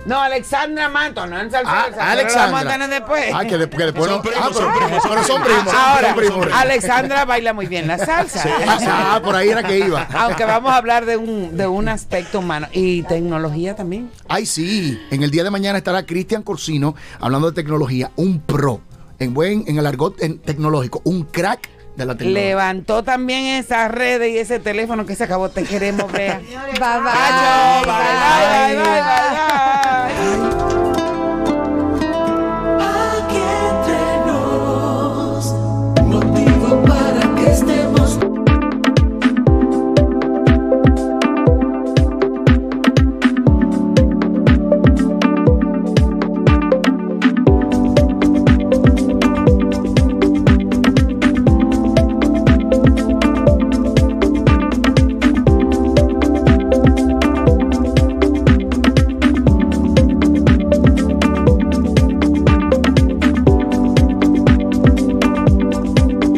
[0.05, 1.71] No, Alexandra Mato, no en salsa.
[1.71, 2.11] Ah, Alexandra.
[2.11, 2.45] Alexandra.
[2.45, 3.25] Lo vamos a tener después.
[3.33, 5.73] Ah, que, de- que después Son primos, ah, pero, son primos, pero son primos.
[5.73, 6.47] Ahora, son primos.
[6.53, 8.43] Alexandra baila muy bien la salsa.
[8.87, 10.07] Ah, por ahí era que iba.
[10.13, 14.11] Aunque vamos a hablar de un, de un aspecto humano y tecnología también.
[14.27, 14.99] Ay, sí.
[15.09, 18.81] En el día de mañana estará Cristian Corsino hablando de tecnología, un pro.
[19.17, 22.47] En buen, en el argot en- tecnológico, un crack de la tecnología.
[22.49, 25.47] Levantó también esas redes y ese teléfono que se acabó.
[25.49, 26.39] Te queremos, Brea.
[26.39, 26.79] Bye bye.
[26.79, 29.74] Bye, bye, bye, bye, bye, bye.